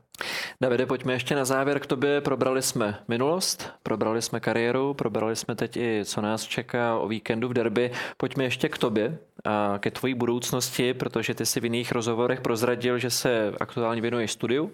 [0.62, 2.22] Davide, pojďme ještě na závěr k tobě.
[2.22, 7.48] Probrali jsme minulost, probrali jsme kariéru, probrali jsme teď i, co nás čeká o víkendu
[7.48, 7.92] v derby.
[8.18, 12.98] Pojďme ještě k tobě a ke tvojí budoucnosti, protože ty si v jiných rozhovorech prozradil,
[12.98, 14.72] že se aktuálně věnuješ studiu.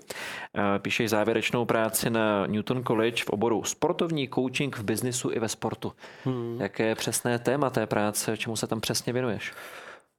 [0.78, 5.91] Píšeš závěrečnou práci na Newton College v oboru sportovní coaching v biznisu i ve sportu.
[6.23, 6.57] Hmm.
[6.61, 9.53] Jaké je přesné téma té práce, čemu se tam přesně věnuješ?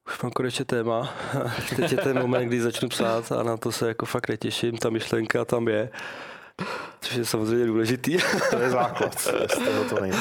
[0.09, 1.15] Už mám konečně téma.
[1.77, 4.79] Teď je ten moment, kdy začnu psát a na to se jako fakt netěším.
[4.79, 5.91] Ta myšlenka tam je.
[7.01, 8.17] Což je samozřejmě důležitý.
[8.51, 9.29] To je základ,
[9.89, 10.19] to nejde.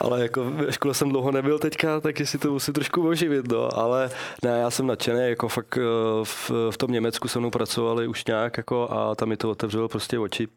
[0.00, 3.78] Ale jako ve škole jsem dlouho nebyl teďka, tak si to musím trošku oživit, no.
[3.78, 4.10] Ale
[4.44, 5.80] ne, já jsem nadšený, jako fakt eh,
[6.24, 9.88] v, v tom Německu se mnou pracovali už nějak, jako a tam mi to otevřelo
[9.88, 10.48] prostě oči.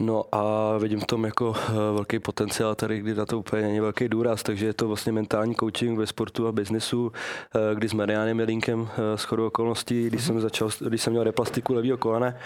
[0.00, 3.80] No a vidím v tom jako eh, velký potenciál tady, kdy na to úplně není
[3.80, 7.12] velký důraz, takže je to vlastně mentální coaching ve sportu a biznesu,
[7.54, 11.24] eh, kdy s Marianem Jelínkem s eh, chodou okolností, když jsem, začal, když jsem měl
[11.24, 12.38] replastiku levýho kolene,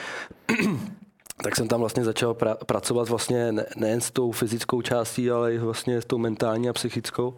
[1.43, 5.55] tak jsem tam vlastně začal pra- pracovat vlastně ne- nejen s tou fyzickou částí, ale
[5.55, 7.37] i vlastně s tou mentální a psychickou.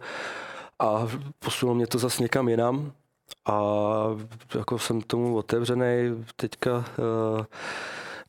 [0.79, 1.07] A
[1.39, 2.91] posunulo mě to zase někam jinam.
[3.45, 3.61] A
[4.55, 7.45] jako jsem tomu otevřený teďka uh,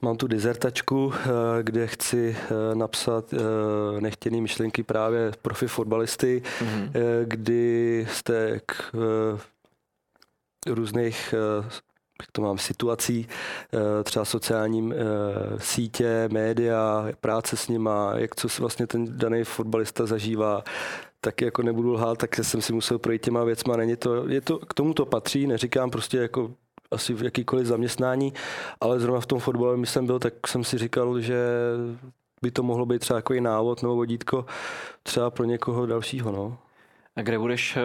[0.04, 1.28] Mám tu dizertačku, eh,
[1.62, 6.90] kde chci eh, napsat eh, nechtěné myšlenky právě profi fotbalisty, mm-hmm.
[7.24, 8.92] kdy jste k
[10.66, 11.34] různých
[12.20, 13.28] jak to mám, situací,
[14.04, 14.94] třeba sociálním
[15.58, 20.64] sítě, média, práce s nima, jak co si vlastně ten daný fotbalista zažívá,
[21.20, 23.76] tak jako nebudu lhát, tak jsem si musel projít těma věcma.
[23.76, 26.50] Není to, je to, k tomu to patří, neříkám prostě jako
[26.92, 28.32] asi v jakýkoliv zaměstnání,
[28.80, 31.36] ale zrovna v tom fotbale, když jsem byl, tak jsem si říkal, že
[32.42, 34.46] by to mohlo být třeba jako návod nebo vodítko
[35.02, 36.32] třeba pro někoho dalšího.
[36.32, 36.58] No.
[37.16, 37.80] A kde budeš eh,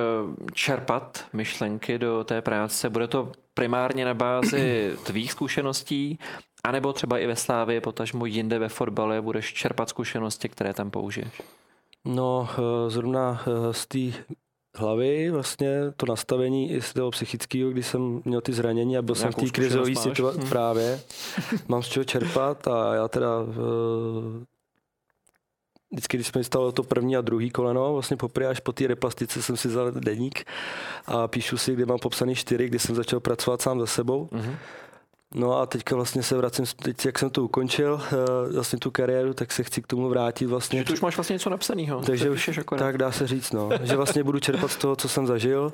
[0.53, 2.89] čerpat myšlenky do té práce?
[2.89, 6.19] Bude to primárně na bázi tvých zkušeností,
[6.63, 11.41] anebo třeba i ve Slávě, potažmo jinde ve fotbale budeš čerpat zkušenosti, které tam použiješ?
[12.05, 13.99] No, eh, zrovna eh, z té
[14.79, 19.15] hlavy, vlastně to nastavení i z toho psychického, když jsem měl ty zranění a byl
[19.15, 20.49] jsem v té krizové situaci hmm.
[20.49, 20.99] právě,
[21.67, 24.45] mám z čeho čerpat a já teda eh,
[25.91, 29.41] vždycky, když jsme stalo to první a druhý koleno, vlastně poprvé až po té replastice
[29.41, 30.45] jsem si vzal deník
[31.05, 34.29] a píšu si, kde mám popsaný čtyři, kdy jsem začal pracovat sám za sebou.
[34.31, 34.55] Mm-hmm.
[35.35, 39.33] No a teďka vlastně se vracím, teď jak jsem to ukončil, eh, vlastně tu kariéru,
[39.33, 40.79] tak se chci k tomu vrátit vlastně.
[40.79, 42.01] Že tu už máš vlastně něco napsaného.
[42.01, 43.69] Takže už, tak dá se říct, no.
[43.83, 45.73] že vlastně budu čerpat z toho, co jsem zažil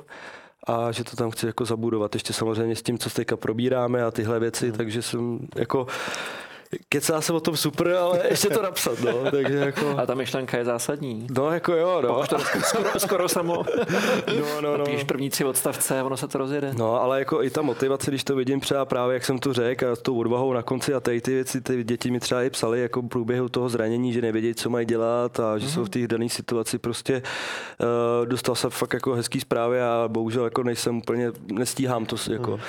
[0.66, 2.14] a že to tam chci jako zabudovat.
[2.14, 4.76] Ještě samozřejmě s tím, co teďka probíráme a tyhle věci, hmm.
[4.76, 5.86] takže jsem jako
[6.88, 9.30] kecá se o tom super, ale ještě to napsat, no.
[9.30, 9.94] Takže jako...
[9.98, 11.26] A ta myšlenka je zásadní.
[11.36, 12.26] No, jako jo, no.
[12.26, 13.64] to skoro, skoro samo.
[14.40, 14.84] No, no, no.
[14.84, 16.72] Píš první tři odstavce a ono se to rozjede.
[16.76, 19.86] No, ale jako i ta motivace, když to vidím třeba právě, jak jsem to řekl,
[19.92, 22.50] a s tou odvahou na konci a tady ty věci, ty děti mi třeba i
[22.50, 25.74] psali jako průběhu toho zranění, že nevědějí, co mají dělat a že mm-hmm.
[25.74, 27.22] jsou v té dané situaci prostě
[27.80, 32.50] uh, dostal jsem fakt jako hezký zprávy a bohužel jako nejsem úplně, nestíhám to jako.
[32.50, 32.62] Mm.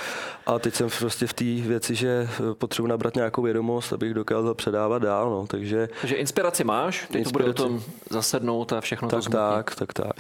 [0.46, 5.02] A teď jsem prostě v té věci, že potřebuji nabrat nějakou vědomost abych dokázal předávat
[5.02, 5.30] dál.
[5.30, 5.48] No.
[5.48, 7.54] Takže, Takže inspiraci máš, teď inspiraci.
[7.54, 9.42] to bude o tom zasednout a všechno tak, to zmutnit.
[9.42, 10.14] Tak, tak, tak.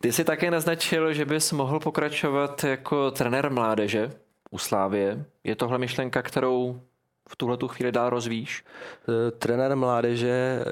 [0.00, 4.10] Ty jsi také naznačil, že bys mohl pokračovat jako trenér mládeže
[4.50, 5.24] u Slávě.
[5.44, 6.80] Je tohle myšlenka, kterou
[7.28, 8.64] v tuhle tu chvíli dál rozvíš?
[9.08, 10.62] E, trenér mládeže e,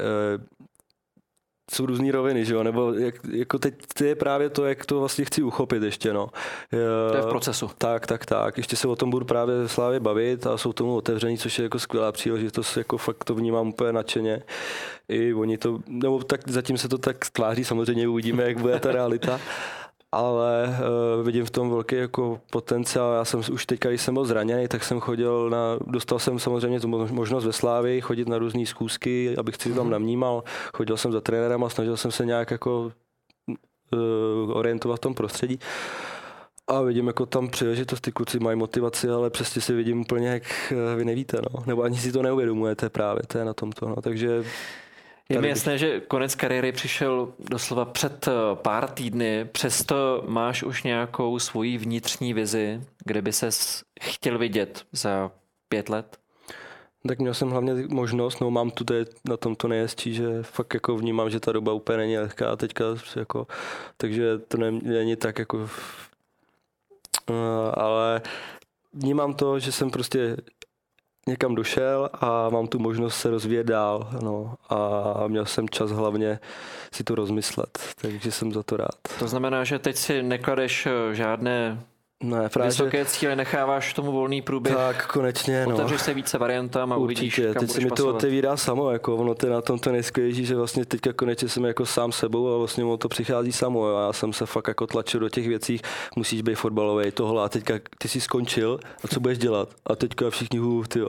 [1.74, 2.62] jsou různé roviny, že jo?
[2.62, 6.28] Nebo jak, jako teď to je právě to, jak to vlastně chci uchopit ještě, no.
[7.10, 7.70] To je v procesu.
[7.78, 8.56] Tak, tak, tak.
[8.56, 11.78] Ještě se o tom budu právě Slávě bavit a jsou tomu otevření, což je jako
[11.78, 14.42] skvělá příležitost, jako fakt to vnímám úplně nadšeně.
[15.08, 18.92] I oni to, nebo tak zatím se to tak tváří, samozřejmě uvidíme, jak bude ta
[18.92, 19.40] realita
[20.12, 23.14] ale uh, vidím v tom velký jako potenciál.
[23.14, 26.80] Já jsem už teďka, když jsem byl zraněný, tak jsem chodil na, dostal jsem samozřejmě
[26.80, 29.90] tu možnost ve Slávii chodit na různé zkoušky, abych si tam mhm.
[29.90, 30.44] namnímal.
[30.74, 32.92] Chodil jsem za trenérem a snažil jsem se nějak jako
[33.92, 35.58] uh, orientovat v tom prostředí.
[36.70, 40.72] A vidím jako tam příležitost, ty kluci mají motivaci, ale přesně si vidím úplně, jak
[40.72, 41.62] eh, vy nevíte, no.
[41.66, 43.96] Nebo ani si to neuvědomujete právě, to je na tomto, no.
[43.96, 44.44] Takže
[45.30, 50.82] je mi jasné, že konec kariéry přišel doslova před eh, pár týdny, přesto máš už
[50.82, 55.30] nějakou svoji vnitřní vizi, kde by ses chtěl vidět za
[55.68, 56.16] pět let?
[57.08, 58.84] Tak měl jsem hlavně možnost, no mám tu
[59.28, 62.84] na tom to nejhezčí, že fakt jako vnímám, že ta doba úplně není lehká teďka,
[63.16, 63.46] jako,
[63.96, 65.68] takže to není tak jako,
[67.30, 68.22] eh, ale
[68.92, 70.36] vnímám to, že jsem prostě
[71.28, 74.10] někam došel a mám tu možnost se rozvíjet dál.
[74.22, 76.38] No, a měl jsem čas hlavně
[76.92, 78.98] si to rozmyslet, takže jsem za to rád.
[79.18, 81.80] To znamená, že teď si nekladeš eh, žádné
[82.22, 84.76] ne, právě, Vysoké cíle necháváš tomu volný průběh.
[84.76, 85.74] Tak, konečně, no.
[85.74, 87.20] Otevřeš se více variantám a Určitě.
[87.20, 89.92] uvidíš, kam Teď se mi to otevírá samo, jako ono to je na tom to
[89.92, 93.86] nejskvělejší, že vlastně teďka konečně jsem jako sám sebou a vlastně ono to přichází samo.
[93.86, 93.98] Jo.
[93.98, 95.80] Já jsem se fakt jako tlačil do těch věcí,
[96.16, 99.68] musíš být fotbalový, tohle a teďka ty jsi skončil a co budeš dělat?
[99.86, 101.00] A teďka všichni hů, ty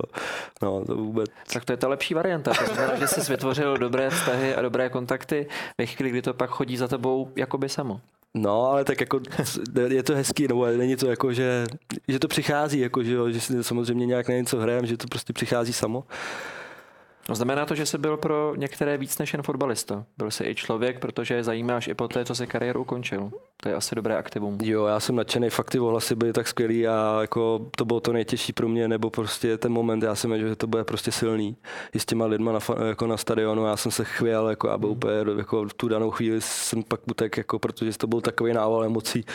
[0.62, 1.30] No, to vůbec.
[1.54, 2.52] Tak to je ta lepší varianta.
[2.54, 5.48] To znamená, že jsi vytvořil dobré vztahy a dobré kontakty
[5.78, 8.02] ve chvíli, kdy to pak chodí za tebou jakoby samo.
[8.34, 9.22] No, ale tak jako
[9.88, 11.66] je to hezký, nebo není to jako, že,
[12.08, 15.08] že to přichází, jako, že, jo, že si samozřejmě nějak na něco hrajeme, že to
[15.08, 16.04] prostě přichází samo.
[17.32, 20.06] No znamená to, že jsi byl pro některé víc než jen fotbalista.
[20.18, 23.32] Byl jsi i člověk, protože zajímáš i po té, co se kariéru ukončil.
[23.64, 24.58] To je asi dobré aktivum.
[24.64, 28.14] Jo, já jsem nadšený, fakt ty ohlasy byly tak skvělý a jako to bylo to
[28.14, 31.58] nejtěžší pro mě, nebo prostě ten moment, já si myslím, že to bude prostě silný.
[31.94, 34.90] I s těma lidma na, jako na stadionu, já jsem se chvěl, jako a byl
[34.90, 34.98] hmm.
[34.98, 38.84] úplně, jako v tu danou chvíli jsem pak utek, jako, protože to byl takový nával
[38.84, 39.26] emocí,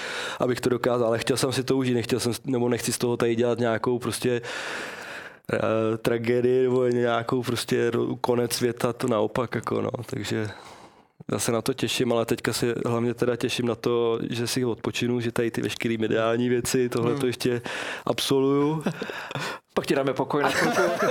[0.41, 3.17] abych to dokázal, ale chtěl jsem si to užít, nechtěl jsem, nebo nechci z toho
[3.17, 4.41] tady dělat nějakou prostě
[6.03, 7.91] tragédii nebo nějakou prostě
[8.21, 10.49] konec světa, to naopak, jako no, takže
[11.33, 14.65] Já se na to těším, ale teďka si hlavně teda těším na to, že si
[14.65, 17.27] odpočinu, že tady ty veškeré mediální věci, tohle to hmm.
[17.27, 17.63] ještě
[18.05, 18.83] absolvuju.
[19.77, 21.07] Pak ti dáme pokoj na chvilku.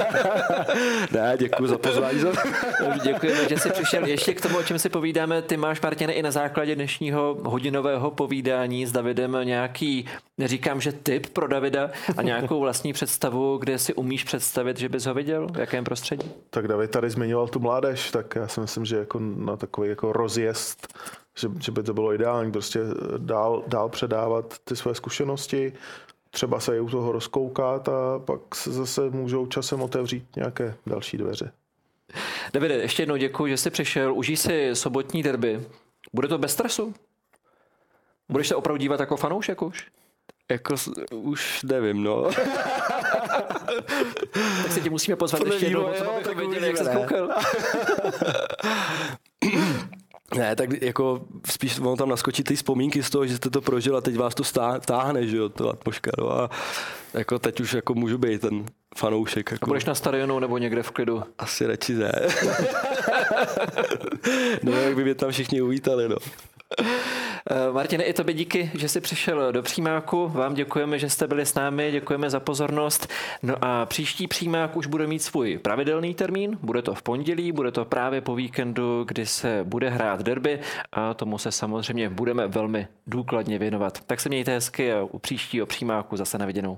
[1.11, 2.20] ne, děkuji za pozvání.
[3.03, 4.05] Děkujeme, že jsi přišel.
[4.05, 8.11] Ještě k tomu, o čem si povídáme, ty máš, Martine, i na základě dnešního hodinového
[8.11, 10.05] povídání s Davidem nějaký,
[10.38, 15.05] neříkám, že tip pro Davida a nějakou vlastní představu, kde si umíš představit, že bys
[15.05, 16.32] ho viděl, v jakém prostředí?
[16.49, 20.05] Tak David tady zmiňoval tu mládež, tak já si myslím, že jako na takový jako
[20.14, 20.88] rozjezd
[21.36, 22.80] že, že by to bylo ideální, prostě
[23.18, 25.74] dál, dál předávat ty své zkušenosti,
[26.32, 31.51] třeba se u toho rozkoukat a pak se zase můžou časem otevřít nějaké další dveře.
[32.53, 34.14] Davide, ještě jednou děkuji, že jsi přišel.
[34.14, 35.66] Užij si sobotní derby.
[36.14, 36.93] Bude to bez stresu?
[38.30, 39.88] Budeš se opravdu dívat jako fanoušek už?
[40.51, 40.76] Jako
[41.12, 42.24] už nevím, no.
[44.34, 47.30] tak se ti musíme pozvat to ještě jednou, abychom viděli, jak se koukal.
[50.38, 53.97] Ne, tak jako spíš on tam naskočí ty vzpomínky z toho, že jste to prožil
[53.97, 54.43] a teď vás to
[54.86, 56.49] táhne, že jo, to atmoška, no a
[57.13, 58.65] jako teď už jako můžu být ten
[58.97, 59.51] fanoušek.
[59.51, 59.65] Jako.
[59.65, 61.23] A budeš na stadionu nebo někde v klidu?
[61.38, 62.11] Asi radši ne.
[64.63, 66.17] no, jak by mě tam všichni uvítali, no.
[67.51, 70.28] Eh, Martine, i tobě díky, že jsi přišel do Přímáku.
[70.28, 73.07] Vám děkujeme, že jste byli s námi, děkujeme za pozornost.
[73.43, 76.57] No a příští Přímák už bude mít svůj pravidelný termín.
[76.61, 80.59] Bude to v pondělí, bude to právě po víkendu, kdy se bude hrát derby
[80.91, 83.99] a tomu se samozřejmě budeme velmi důkladně věnovat.
[84.05, 86.78] Tak se mějte hezky a u příštího Přímáku zase na viděnou.